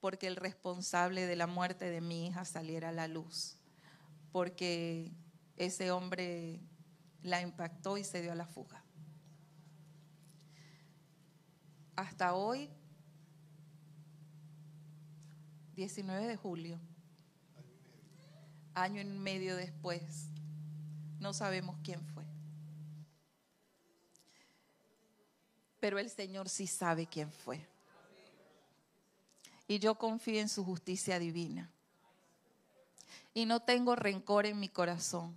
[0.00, 3.58] porque el responsable de la muerte de mi hija saliera a la luz,
[4.32, 5.12] porque
[5.56, 6.60] ese hombre
[7.22, 8.82] la impactó y se dio a la fuga.
[11.96, 12.70] Hasta hoy,
[15.74, 16.80] 19 de julio,
[18.74, 20.30] año y medio después,
[21.18, 22.24] no sabemos quién fue.
[25.78, 27.69] Pero el Señor sí sabe quién fue
[29.70, 31.70] y yo confío en su justicia divina.
[33.32, 35.36] Y no tengo rencor en mi corazón.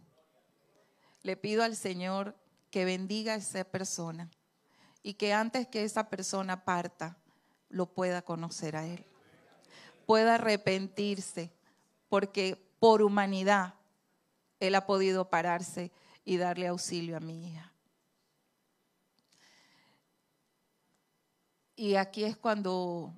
[1.21, 2.35] Le pido al Señor
[2.71, 4.31] que bendiga a esa persona
[5.03, 7.15] y que antes que esa persona parta,
[7.69, 9.05] lo pueda conocer a Él.
[10.07, 11.53] Pueda arrepentirse,
[12.09, 13.75] porque por humanidad
[14.59, 15.91] Él ha podido pararse
[16.25, 17.71] y darle auxilio a mi hija.
[21.75, 23.13] Y aquí es cuando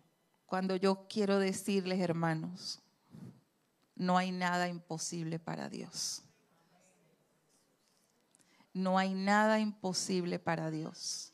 [0.45, 2.81] cuando yo quiero decirles, hermanos,
[3.95, 6.21] no hay nada imposible para Dios.
[8.73, 11.33] No hay nada imposible para Dios.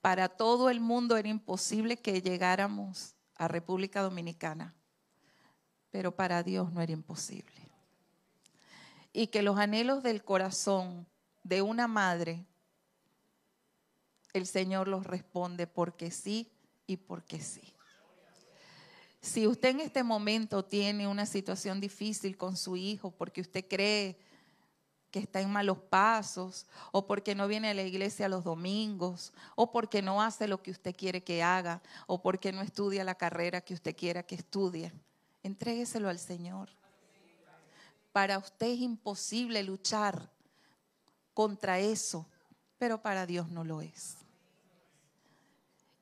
[0.00, 4.74] Para todo el mundo era imposible que llegáramos a República Dominicana,
[5.90, 7.70] pero para Dios no era imposible.
[9.12, 11.06] Y que los anhelos del corazón
[11.42, 12.46] de una madre,
[14.32, 16.52] el Señor los responde porque sí
[16.86, 17.73] y porque sí.
[19.24, 24.18] Si usted en este momento tiene una situación difícil con su hijo porque usted cree
[25.10, 29.72] que está en malos pasos, o porque no viene a la iglesia los domingos, o
[29.72, 33.62] porque no hace lo que usted quiere que haga, o porque no estudia la carrera
[33.62, 34.92] que usted quiera que estudie,
[35.42, 36.68] entrégueselo al Señor.
[38.12, 40.30] Para usted es imposible luchar
[41.32, 42.26] contra eso,
[42.76, 44.18] pero para Dios no lo es.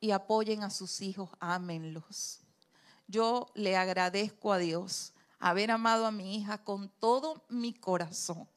[0.00, 2.41] Y apoyen a sus hijos, ámenlos.
[3.12, 8.48] Yo le agradezco a Dios haber amado a mi hija con todo mi corazón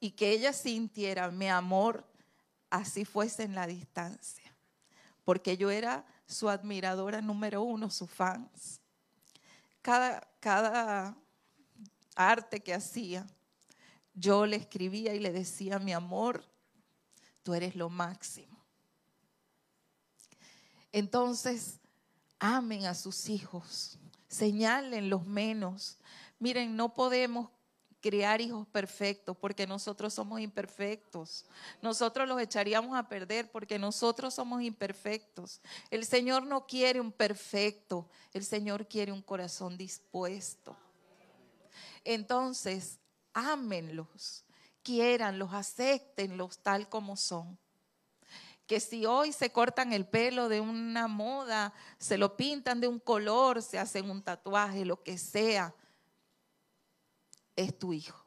[0.00, 2.04] y que ella sintiera mi amor
[2.68, 4.52] así fuese en la distancia,
[5.24, 8.80] porque yo era su admiradora número uno, su fans.
[9.82, 11.16] Cada, cada
[12.16, 13.24] arte que hacía,
[14.14, 16.44] yo le escribía y le decía, mi amor,
[17.44, 18.58] tú eres lo máximo.
[20.90, 21.78] Entonces,
[22.40, 25.98] amen a sus hijos, señalen los menos.
[26.38, 27.50] Miren, no podemos
[28.00, 31.44] criar hijos perfectos porque nosotros somos imperfectos.
[31.82, 35.60] Nosotros los echaríamos a perder porque nosotros somos imperfectos.
[35.90, 40.76] El Señor no quiere un perfecto, el Señor quiere un corazón dispuesto.
[42.04, 42.98] Entonces,
[43.34, 44.44] ámenlos,
[44.82, 47.58] quiéranlos, acéptenlos tal como son.
[48.70, 53.00] Que si hoy se cortan el pelo de una moda, se lo pintan de un
[53.00, 55.74] color, se hacen un tatuaje, lo que sea,
[57.56, 58.24] es tu hijo.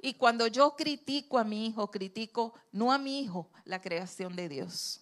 [0.00, 4.48] Y cuando yo critico a mi hijo, critico no a mi hijo, la creación de
[4.48, 5.00] Dios.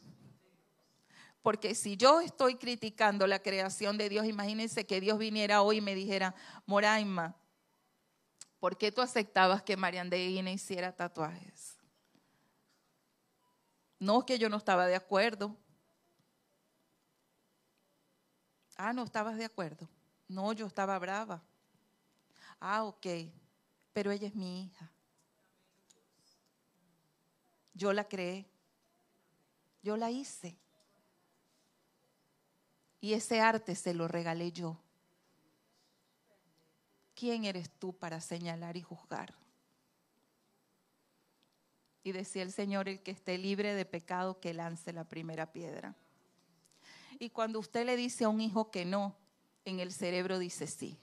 [1.43, 5.83] Porque si yo estoy criticando la creación de Dios, imagínense que Dios viniera hoy y
[5.83, 7.37] me dijera, Moraima,
[8.59, 11.76] ¿por qué tú aceptabas que Marian de hiciera tatuajes?
[13.99, 15.57] No es que yo no estaba de acuerdo.
[18.77, 19.89] Ah, no estabas de acuerdo.
[20.29, 21.43] No, yo estaba brava.
[22.61, 23.07] Ah, ok,
[23.93, 24.91] pero ella es mi hija.
[27.73, 28.47] Yo la creé.
[29.83, 30.59] Yo la hice.
[33.01, 34.79] Y ese arte se lo regalé yo.
[37.15, 39.35] ¿Quién eres tú para señalar y juzgar?
[42.07, 45.97] Y decía el Señor, el que esté libre de pecado, que lance la primera piedra.
[47.19, 49.17] Y cuando usted le dice a un hijo que no,
[49.65, 51.01] en el cerebro dice sí.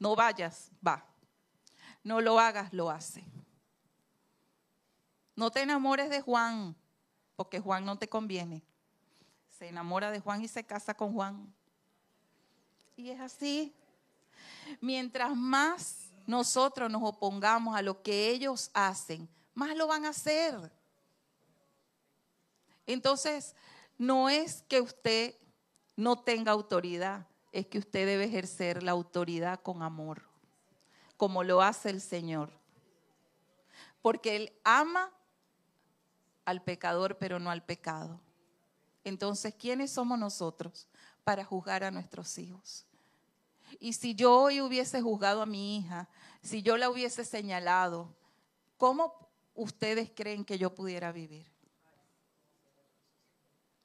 [0.00, 1.06] No vayas, va.
[2.02, 3.24] No lo hagas, lo hace.
[5.36, 6.74] No te enamores de Juan,
[7.36, 8.64] porque Juan no te conviene.
[9.56, 11.54] Se enamora de Juan y se casa con Juan.
[12.96, 13.72] Y es así.
[14.80, 20.72] Mientras más nosotros nos opongamos a lo que ellos hacen, más lo van a hacer.
[22.86, 23.54] Entonces,
[23.96, 25.34] no es que usted
[25.96, 30.22] no tenga autoridad, es que usted debe ejercer la autoridad con amor,
[31.16, 32.50] como lo hace el Señor.
[34.02, 35.10] Porque Él ama
[36.44, 38.20] al pecador, pero no al pecado.
[39.04, 40.88] Entonces, ¿quiénes somos nosotros
[41.22, 42.84] para juzgar a nuestros hijos?
[43.78, 46.08] Y si yo hoy hubiese juzgado a mi hija,
[46.42, 48.14] si yo la hubiese señalado,
[48.76, 49.23] ¿cómo
[49.54, 51.46] ustedes creen que yo pudiera vivir?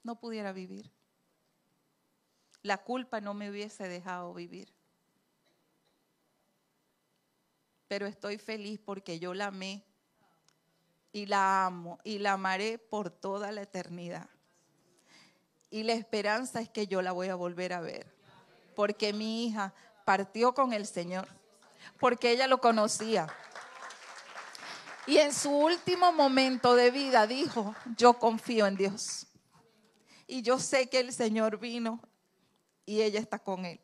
[0.02, 0.90] No pudiera vivir
[2.62, 4.72] la culpa no me hubiese dejado vivir.
[7.88, 9.82] Pero estoy feliz porque yo la amé
[11.12, 14.28] y la amo y la amaré por toda la eternidad.
[15.70, 18.06] Y la esperanza es que yo la voy a volver a ver.
[18.76, 19.72] Porque mi hija
[20.04, 21.28] partió con el Señor.
[21.98, 23.28] Porque ella lo conocía.
[25.10, 29.26] Y en su último momento de vida dijo, yo confío en Dios.
[30.28, 32.00] Y yo sé que el Señor vino
[32.86, 33.80] y ella está con él.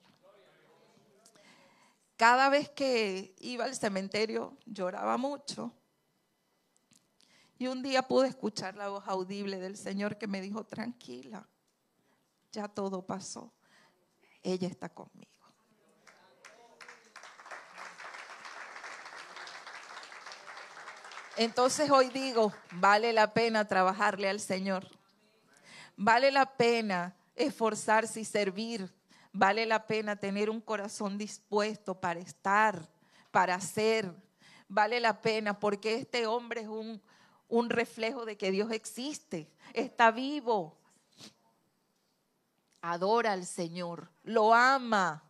[2.17, 5.73] Cada vez que iba al cementerio lloraba mucho.
[7.59, 11.49] Y un día pude escuchar la voz audible del Señor que me dijo, tranquila,
[12.53, 13.53] ya todo pasó,
[14.45, 15.36] ella está conmigo.
[21.37, 24.89] Entonces hoy digo, vale la pena trabajarle al Señor.
[25.95, 28.91] Vale la pena esforzarse y servir.
[29.33, 32.89] Vale la pena tener un corazón dispuesto para estar,
[33.31, 34.11] para hacer.
[34.67, 37.03] Vale la pena porque este hombre es un,
[37.49, 40.79] un reflejo de que Dios existe, está vivo.
[42.81, 45.23] Adora al Señor, lo ama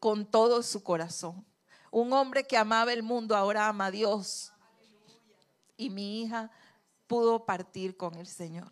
[0.00, 1.46] con todo su corazón.
[1.90, 4.52] Un hombre que amaba el mundo ahora ama a Dios.
[5.76, 6.50] Y mi hija
[7.06, 8.70] pudo partir con el Señor.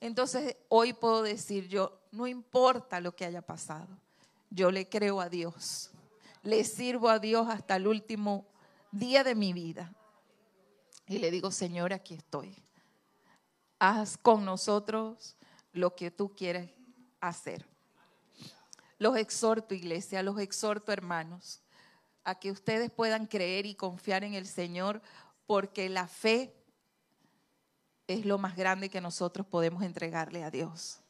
[0.00, 3.88] Entonces hoy puedo decir yo, no importa lo que haya pasado,
[4.50, 5.90] yo le creo a Dios,
[6.42, 8.46] le sirvo a Dios hasta el último
[8.90, 9.92] día de mi vida.
[11.06, 12.56] Y le digo, Señor, aquí estoy.
[13.78, 15.36] Haz con nosotros
[15.72, 16.70] lo que tú quieres
[17.20, 17.66] hacer.
[18.98, 21.62] Los exhorto, iglesia, los exhorto, hermanos,
[22.24, 25.02] a que ustedes puedan creer y confiar en el Señor
[25.46, 26.54] porque la fe
[28.06, 31.00] es lo más grande que nosotros podemos entregarle a Dios.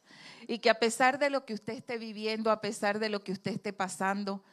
[0.47, 3.31] Y que a pesar de lo que usted esté viviendo, a pesar de lo que
[3.31, 4.43] usted esté pasando,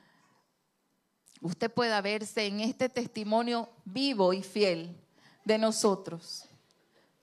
[1.41, 4.97] usted pueda verse en este testimonio vivo y fiel
[5.45, 6.47] de nosotros.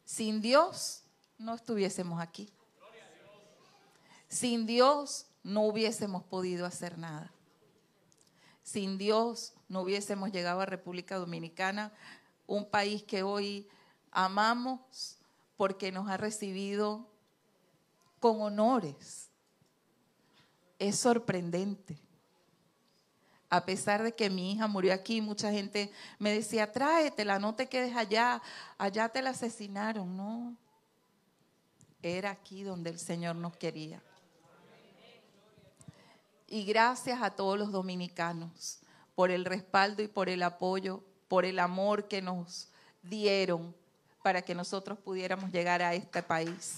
[0.05, 1.03] Sin Dios
[1.37, 2.49] no estuviésemos aquí.
[4.27, 7.31] Sin Dios no hubiésemos podido hacer nada.
[8.63, 11.91] Sin Dios no hubiésemos llegado a República Dominicana,
[12.51, 13.65] un país que hoy
[14.11, 15.17] amamos
[15.55, 17.07] porque nos ha recibido
[18.19, 19.29] con honores.
[20.77, 21.97] Es sorprendente.
[23.49, 27.67] A pesar de que mi hija murió aquí, mucha gente me decía, tráetela, no te
[27.67, 28.41] quedes allá,
[28.77, 30.17] allá te la asesinaron.
[30.17, 30.57] No,
[32.01, 34.03] era aquí donde el Señor nos quería.
[36.47, 38.79] Y gracias a todos los dominicanos
[39.15, 42.67] por el respaldo y por el apoyo, por el amor que nos
[43.01, 43.73] dieron
[44.21, 46.75] para que nosotros pudiéramos llegar a este país.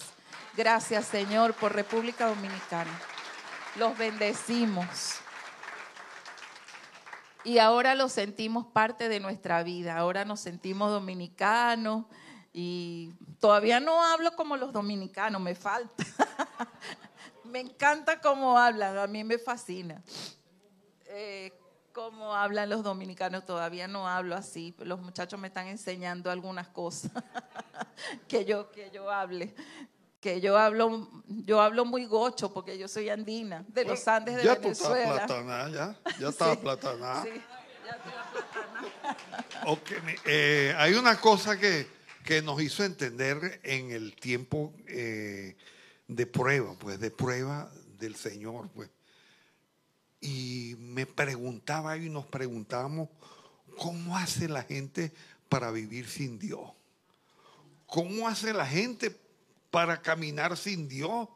[0.55, 2.91] Gracias Señor por República Dominicana.
[3.77, 5.15] Los bendecimos.
[7.43, 9.97] Y ahora lo sentimos parte de nuestra vida.
[9.97, 12.05] Ahora nos sentimos dominicanos
[12.53, 16.05] y todavía no hablo como los dominicanos, me falta.
[17.43, 20.03] me encanta cómo hablan, a mí me fascina.
[21.07, 21.51] Eh,
[21.93, 27.11] cómo hablan los dominicanos, todavía no hablo así, los muchachos me están enseñando algunas cosas
[28.27, 29.53] que yo que yo hable,
[30.19, 34.43] que yo hablo yo hablo muy gocho porque yo soy andina de los Andes de
[34.43, 34.95] ya Venezuela.
[34.95, 37.23] Tú estás platanada, ya, ya estaba platanada.
[37.23, 37.29] Sí,
[37.85, 39.63] ya estoy aplatanada.
[39.67, 39.91] Ok,
[40.25, 41.87] eh, hay una cosa que,
[42.25, 45.55] que, nos hizo entender en el tiempo eh,
[46.07, 48.89] de prueba, pues de prueba del Señor, pues.
[50.23, 53.09] Y me preguntaba y nos preguntábamos,
[53.77, 55.11] ¿cómo hace la gente
[55.49, 56.71] para vivir sin Dios?
[57.85, 59.15] ¿Cómo hace la gente
[59.69, 61.27] para caminar sin Dios?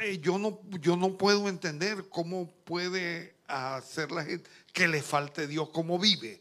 [0.00, 5.48] Eh, yo no, yo no puedo entender cómo puede hacer la gente que le falte
[5.48, 6.40] Dios, cómo vive.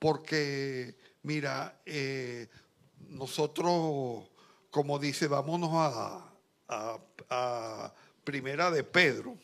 [0.00, 2.48] Porque, mira, eh,
[3.08, 4.28] nosotros
[4.70, 6.32] como dice, vámonos a,
[7.30, 9.38] a, Primera de Pedro.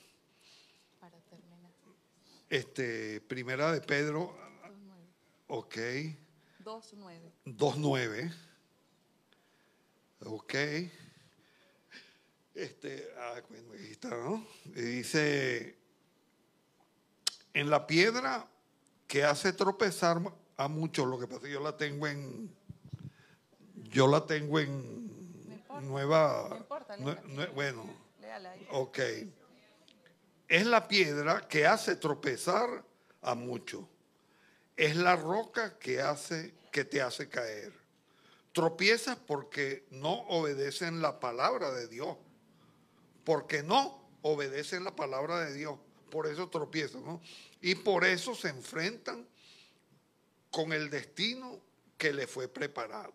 [2.55, 4.33] Este, Primera de Pedro.
[4.63, 4.77] 2.9.
[5.49, 5.75] Ok.
[6.63, 7.33] 2.9.
[7.47, 8.35] 2.9.
[10.27, 10.55] Ok.
[12.55, 14.47] Este, ah, bueno, ahí está, ¿no?
[14.67, 15.77] Y dice,
[17.55, 18.49] en la piedra
[19.09, 20.19] que hace tropezar
[20.57, 22.55] a muchos, lo que pasa es que yo la tengo en,
[23.91, 25.11] yo la tengo en
[25.83, 26.47] nueva.
[26.51, 27.85] No importa, nue- nue- bueno,
[28.21, 28.65] Léala ahí.
[28.71, 28.99] ok.
[30.49, 32.85] Es la piedra que hace tropezar
[33.23, 33.85] a muchos.
[34.77, 37.73] Es la roca que hace que te hace caer.
[38.53, 42.17] Tropiezas porque no obedecen la palabra de Dios.
[43.25, 45.79] Porque no obedecen la palabra de Dios.
[46.11, 47.21] Por eso tropiezan, ¿no?
[47.61, 49.27] Y por eso se enfrentan
[50.51, 51.61] con el destino
[51.99, 53.13] que le fue preparado.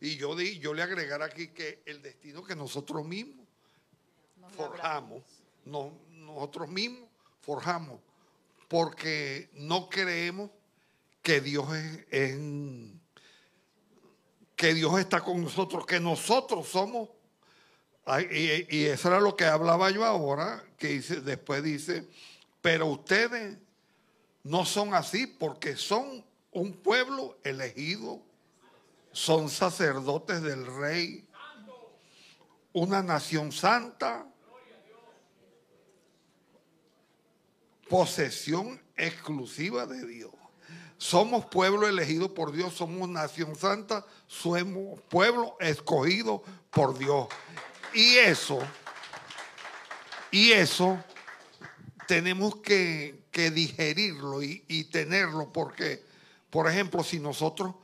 [0.00, 3.46] Y yo, di, yo le agregar aquí que el destino que nosotros mismos
[4.36, 5.22] Nos forjamos,
[5.64, 5.92] no,
[6.32, 7.08] nosotros mismos
[7.40, 8.00] forjamos,
[8.68, 10.50] porque no creemos
[11.22, 11.72] que Dios
[12.10, 12.36] es,
[14.56, 17.08] que Dios está con nosotros, que nosotros somos.
[18.30, 22.08] Y, y eso era lo que hablaba yo ahora, que dice, después dice,
[22.60, 23.58] pero ustedes
[24.42, 28.22] no son así porque son un pueblo elegido,
[29.12, 31.26] son sacerdotes del rey,
[32.72, 34.26] una nación santa,
[37.92, 40.32] posesión exclusiva de Dios.
[40.96, 47.26] Somos pueblo elegido por Dios, somos nación santa, somos pueblo escogido por Dios.
[47.92, 48.60] Y eso,
[50.30, 51.04] y eso
[52.08, 56.02] tenemos que, digerirlo y, tenerlo, porque,
[56.48, 57.74] por ejemplo, si nosotros,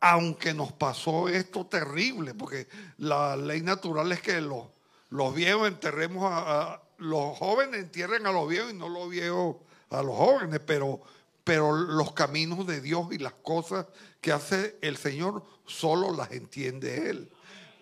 [0.00, 6.80] aunque nos pasó esto terrible, porque la ley natural es que los, viejos enterremos a-
[6.98, 9.56] los jóvenes entierren a los viejos y no los viejos
[9.90, 11.00] a los jóvenes, pero,
[11.44, 13.86] pero los caminos de Dios y las cosas
[14.20, 17.32] que hace el Señor solo las entiende Él.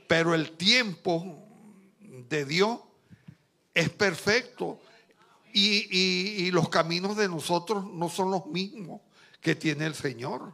[0.07, 1.43] Pero el tiempo
[2.29, 2.79] de Dios
[3.75, 4.79] es perfecto
[5.53, 9.01] y, y- y los caminos de nosotros no son los mismos
[9.41, 10.53] que tiene el Señor.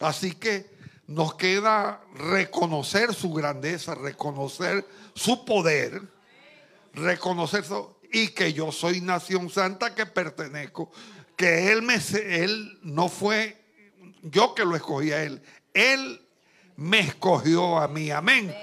[0.00, 0.74] Así que
[1.06, 4.84] nos queda reconocer su grandeza, reconocer
[5.14, 6.02] su poder,
[6.96, 10.90] reconocer su- y que yo soy nación santa que pertenezco,
[11.36, 13.64] que él me él no fue
[14.30, 15.42] yo que lo escogí a Él.
[15.72, 16.20] Él
[16.76, 18.10] me escogió a mí.
[18.10, 18.54] Amén.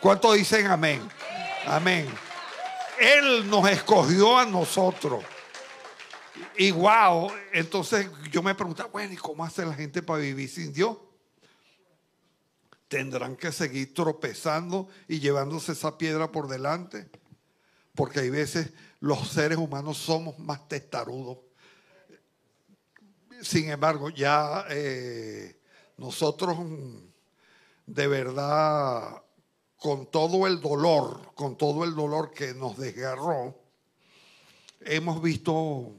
[0.00, 1.00] ¿Cuántos dicen amén?
[1.66, 2.06] Amén.
[2.98, 5.24] Él nos escogió a nosotros.
[6.56, 10.72] Y wow, entonces yo me preguntaba, bueno, ¿y cómo hace la gente para vivir sin
[10.72, 10.96] Dios?
[12.88, 17.08] Tendrán que seguir tropezando y llevándose esa piedra por delante.
[18.00, 18.70] Porque hay veces
[19.00, 21.36] los seres humanos somos más testarudos.
[23.42, 25.60] Sin embargo, ya eh,
[25.98, 26.56] nosotros
[27.84, 29.22] de verdad,
[29.76, 33.54] con todo el dolor, con todo el dolor que nos desgarró,
[34.80, 35.94] hemos visto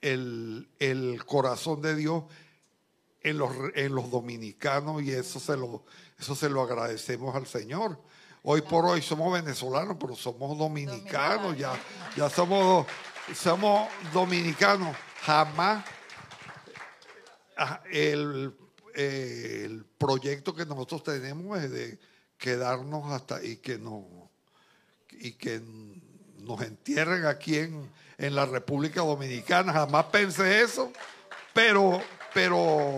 [0.00, 2.24] el, corazón de Dios
[3.20, 5.84] en los, en los dominicanos y eso se, lo,
[6.18, 8.00] eso se lo agradecemos al Señor.
[8.44, 11.72] Hoy por hoy somos venezolanos, pero somos dominicanos, ya,
[12.16, 12.86] ya somos,
[13.32, 14.96] somos dominicanos.
[15.20, 15.84] Jamás
[17.56, 18.52] ah, el,
[18.96, 22.00] el proyecto que nosotros tenemos es de
[22.36, 24.28] quedarnos hasta y que no
[25.12, 25.62] y que
[26.38, 27.88] nos entierren aquí en,
[28.18, 29.72] en la República Dominicana.
[29.72, 30.92] Jamás pensé eso,
[31.52, 32.02] pero,
[32.34, 32.96] pero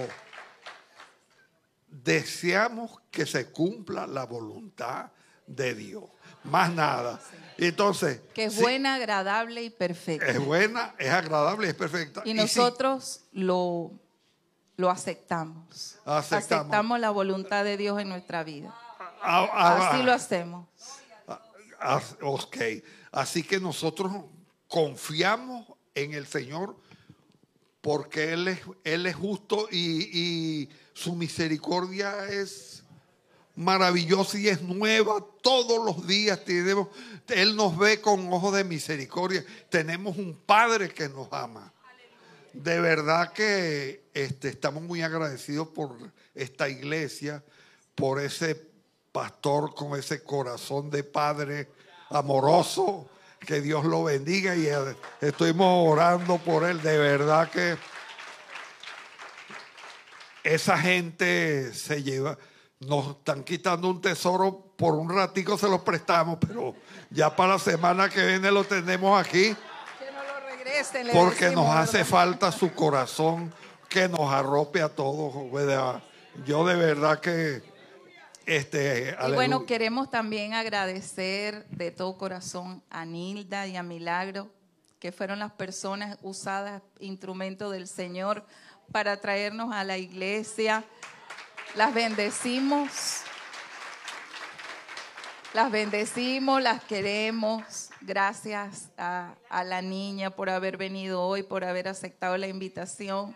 [1.87, 5.11] deseamos que se cumpla la voluntad
[5.47, 6.05] de Dios.
[6.45, 7.21] Más nada.
[7.57, 8.21] Entonces.
[8.35, 10.27] Que es buena, agradable y perfecta.
[10.27, 12.23] Es buena, es agradable y es perfecta.
[12.25, 13.93] Y, nosotros lo,
[14.77, 15.99] lo aceptamos.
[16.05, 17.01] aceptamos.
[17.01, 18.75] la voluntad de Dios en nuestra vida.
[19.23, 20.69] Ah, ah, Así lo hacemos.
[21.81, 22.57] Ah, ok.
[23.13, 24.13] Así que nosotros
[24.69, 26.77] confiamos en el Señor
[27.81, 32.74] porque Él es, Él es justo y, y su misericordia es
[33.57, 35.25] maravillosa y es nueva.
[35.43, 36.89] Todos los días tenemos,
[37.29, 39.45] Él nos ve con ojos de misericordia.
[39.69, 41.73] Tenemos un Padre que nos ama.
[42.53, 45.97] De verdad que este, estamos muy agradecidos por
[46.35, 47.43] esta iglesia,
[47.95, 48.75] por ese
[49.15, 51.69] pastor con ese corazón de Padre
[52.11, 53.09] amoroso.
[53.39, 56.81] Que Dios lo bendiga y eh, estuvimos orando por él.
[56.81, 57.77] De verdad que
[60.43, 62.39] esa gente se lleva,
[62.87, 66.75] nos están quitando un tesoro, por un ratico se los prestamos, pero
[67.11, 69.55] ya para la semana que viene lo tenemos aquí.
[69.99, 71.09] Que no lo regresen.
[71.13, 73.53] Porque nos hace falta su corazón
[73.89, 75.35] que nos arrope a todos.
[76.47, 77.63] Yo de verdad que...
[78.47, 84.51] Este, y bueno, queremos también agradecer de todo corazón a Nilda y a Milagro,
[84.99, 88.45] que fueron las personas usadas, instrumento del Señor,
[88.93, 90.85] para traernos a la iglesia
[91.77, 93.23] las bendecimos.
[95.53, 97.91] Las bendecimos, las queremos.
[98.01, 99.35] Gracias a,
[99.65, 103.35] la niña por haber venido hoy, por haber aceptado la invitación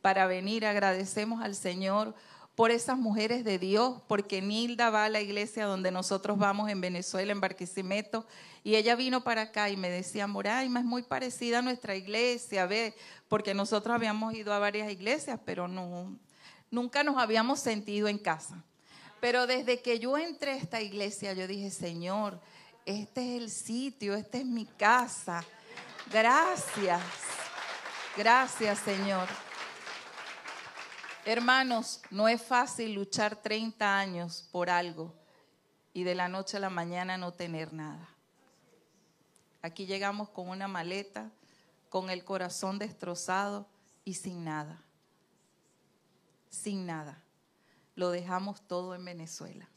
[0.00, 0.66] para venir.
[0.66, 2.14] Agradecemos al Señor
[2.54, 6.80] por esas mujeres de Dios, porque Nilda va a la iglesia donde nosotros vamos en
[6.80, 8.26] Venezuela, en Barquisimeto,
[8.64, 12.66] y ella vino para acá y me decía, Moraima es muy parecida a nuestra iglesia,
[12.66, 12.94] ve,
[13.28, 16.16] porque nosotros habíamos ido a varias iglesias, pero no,
[16.70, 18.62] nunca nos habíamos sentido en casa.
[19.20, 22.40] Pero desde que yo entré a esta iglesia, yo dije, Señor,
[22.84, 25.44] este es el sitio, esta es mi casa.
[26.12, 27.02] Gracias,
[28.16, 29.26] gracias Señor.
[31.24, 35.12] Hermanos, no es fácil luchar 30 años por algo
[35.92, 38.08] y de la noche a la mañana no tener nada.
[39.62, 41.32] Aquí llegamos con una maleta,
[41.88, 43.66] con el corazón destrozado
[44.04, 44.85] y sin nada
[46.48, 47.22] sin nada.
[47.94, 49.68] Lo dejamos todo en Venezuela.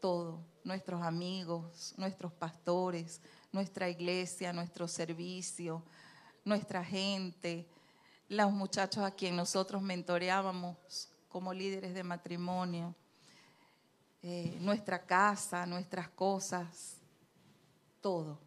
[0.00, 0.44] Todo.
[0.64, 3.20] Nuestros amigos, nuestros pastores,
[3.52, 5.82] nuestra iglesia, nuestro servicio,
[6.44, 7.68] nuestra gente,
[8.28, 12.94] los muchachos a quien nosotros mentoreábamos como líderes de matrimonio,
[14.22, 16.98] eh, nuestra casa, nuestras cosas,
[18.00, 18.38] todo.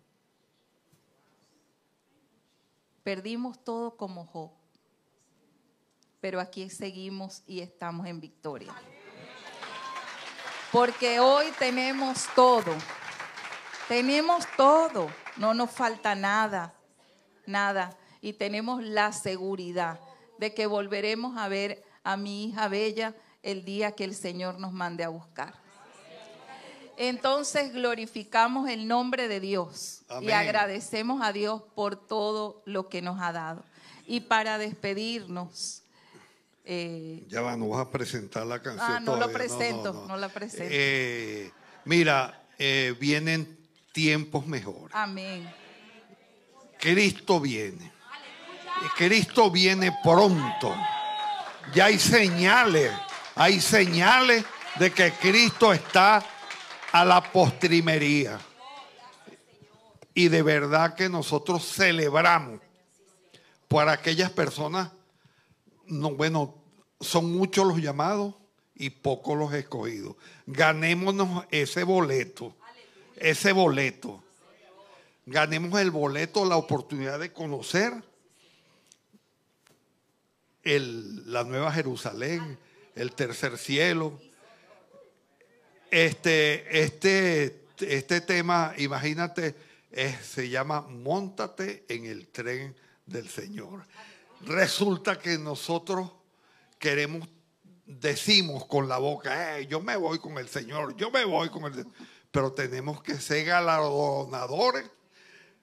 [3.03, 4.60] Perdimos todo como Job
[6.22, 8.73] pero aquí seguimos y estamos en victoria.
[10.72, 12.73] Porque hoy tenemos todo,
[13.89, 16.73] tenemos todo, no nos falta nada,
[17.45, 17.98] nada.
[18.22, 19.99] Y tenemos la seguridad
[20.38, 24.72] de que volveremos a ver a mi hija Bella el día que el Señor nos
[24.72, 25.56] mande a buscar.
[26.98, 33.19] Entonces glorificamos el nombre de Dios y agradecemos a Dios por todo lo que nos
[33.19, 33.64] ha dado.
[34.06, 35.81] Y para despedirnos,
[36.63, 38.91] eh, ya va, no vas a presentar la canción.
[38.91, 40.65] Ah, no lo presento, no, la presento.
[40.69, 41.51] Eh,
[41.85, 43.57] mira, eh, vienen
[43.91, 44.95] tiempos mejores.
[44.95, 45.51] Amén.
[46.79, 47.91] Cristo viene.
[48.95, 50.75] Cristo viene pronto.
[51.73, 52.91] Ya hay señales,
[53.35, 54.43] hay señales
[54.79, 56.23] de que Cristo está
[56.91, 58.39] a la postrimería.
[60.13, 62.59] Y de verdad que nosotros celebramos
[63.67, 64.91] por aquellas personas,
[65.91, 66.55] no, bueno,
[66.99, 68.35] son muchos los llamados
[68.76, 70.15] y pocos los escogidos.
[70.47, 72.55] Ganémonos ese boleto,
[73.18, 74.23] ese boleto.
[75.26, 77.93] Ganemos el boleto, la oportunidad de conocer
[80.63, 82.57] el, la nueva Jerusalén,
[82.95, 84.19] el tercer cielo.
[85.91, 89.55] Este, este, este tema, imagínate,
[90.23, 93.84] se llama Móntate en el tren del Señor.
[94.45, 96.11] Resulta que nosotros
[96.80, 97.27] queremos,
[97.85, 101.85] decimos con la boca, yo me voy con el Señor, yo me voy con el
[102.31, 104.89] Pero tenemos que ser galardonadores,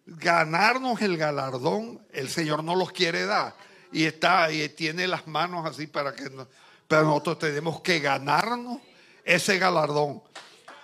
[0.06, 3.55] ganarnos el galardón, el Señor no los quiere dar.
[3.90, 6.46] Y está y tiene las manos así para que no,
[6.86, 8.80] pero nosotros tenemos que ganarnos
[9.24, 10.22] ese galardón.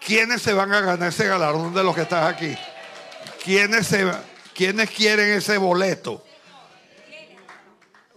[0.05, 2.55] ¿Quiénes se van a ganar ese galardón de los que están aquí?
[3.43, 4.11] ¿Quiénes, se,
[4.55, 6.25] ¿Quiénes quieren ese boleto?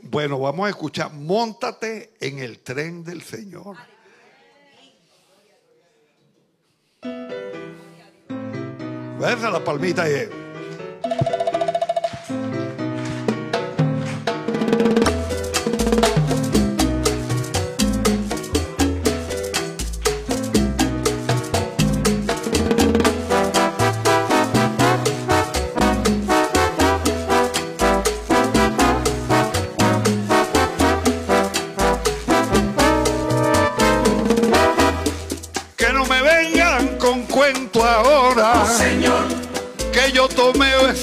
[0.02, 1.12] Bueno, vamos a escuchar.
[1.14, 3.76] Móntate en el tren del Señor.
[9.20, 10.47] La palmita ahí.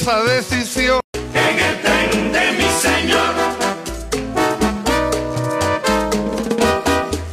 [0.04, 1.00] Esa decisión.
[1.32, 3.34] En el tren de mi Señor.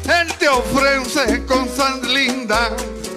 [0.05, 2.71] Él te ofrece cosas lindas.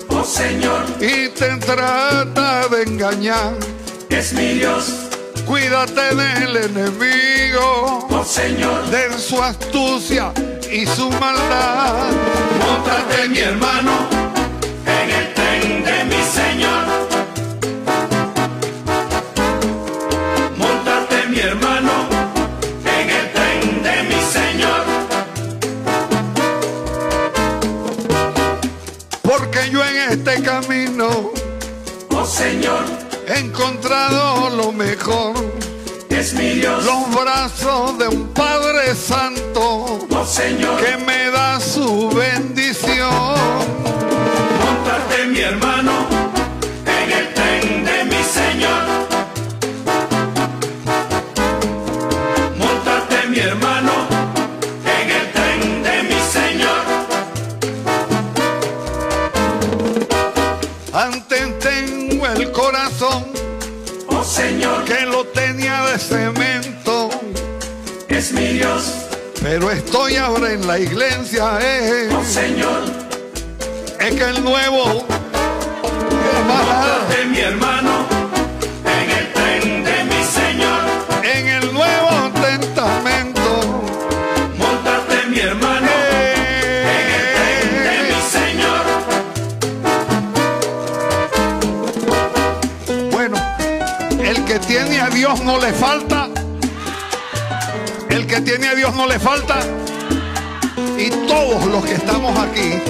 [0.09, 0.83] Oh Señor.
[1.01, 3.53] Y te trata de engañar.
[4.09, 4.93] Es mi Dios.
[5.47, 8.09] Cuídate del enemigo.
[8.11, 8.85] Oh Señor.
[8.87, 10.33] De su astucia
[10.69, 12.11] y su maldad.
[12.59, 13.93] Móntate mi hermano
[14.85, 17.04] en el tren de mi Señor.
[30.27, 31.33] Este camino,
[32.11, 32.85] oh Señor,
[33.29, 35.35] he encontrado lo mejor.
[36.09, 36.85] Es mi Dios.
[36.85, 43.35] Los brazos de un Padre Santo, oh Señor, que me da su bendición.
[44.65, 45.93] Montarte mi hermano
[46.87, 49.14] en el tren de mi Señor.
[68.35, 68.93] Mi Dios,
[69.43, 72.09] pero estoy ahora en la iglesia, eh.
[72.13, 72.83] oh Señor,
[74.01, 75.07] es que el nuevo
[77.09, 78.07] es de mi hermano
[78.85, 80.81] en el tren de mi Señor,
[81.23, 83.85] en el Nuevo Testamento,
[84.59, 85.95] montate mi hermano.
[94.61, 96.24] tiene a Dios no le falta.
[98.35, 99.61] Que tiene a Dios no le falta.
[100.99, 102.83] Y todos los que estamos aquí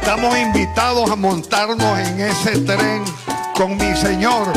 [0.00, 3.02] estamos invitados a montarnos en ese tren
[3.56, 4.52] con mi Señor.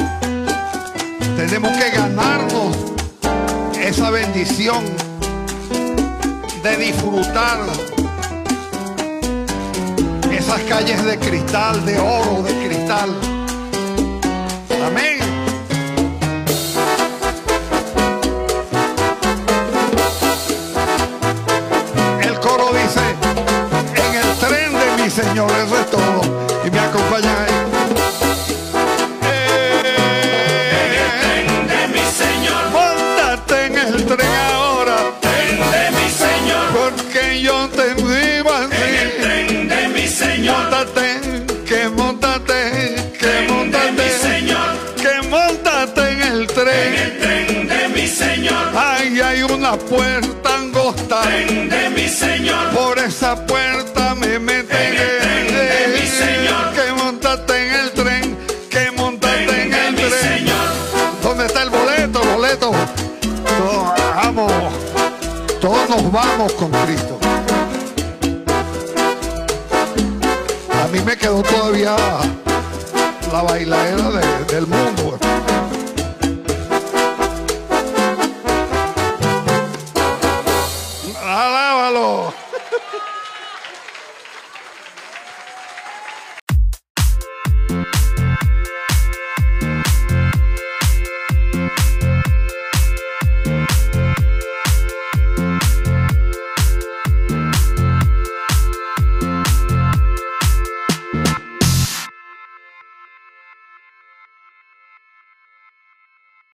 [1.35, 2.77] Tenemos que ganarnos
[3.81, 4.85] esa bendición
[6.61, 7.57] de disfrutar
[10.31, 13.30] esas calles de cristal, de oro, de cristal.
[25.41, 26.21] Señor, eso es todo.
[26.65, 27.53] Y me acompañan ahí.
[30.83, 32.61] en el tren de mi Señor.
[32.71, 34.97] Montate en el tren ahora.
[35.19, 36.65] Tren de mi Señor.
[36.73, 38.81] Porque yo te así.
[38.81, 40.57] En el tren de mi Señor.
[40.57, 41.07] Montate,
[41.65, 43.91] que montate, que montate.
[43.93, 44.69] mi Señor.
[45.01, 46.67] Que montate en el tren.
[46.69, 48.77] En el tren de mi Señor.
[48.77, 51.21] Ahí hay una puerta angosta.
[51.21, 52.69] Tren de mi Señor.
[52.75, 53.90] Por esa puerta
[66.11, 67.17] vamos con Cristo.
[70.83, 71.95] A mí me quedó todavía
[73.31, 75.00] la bailadera de- del mundo.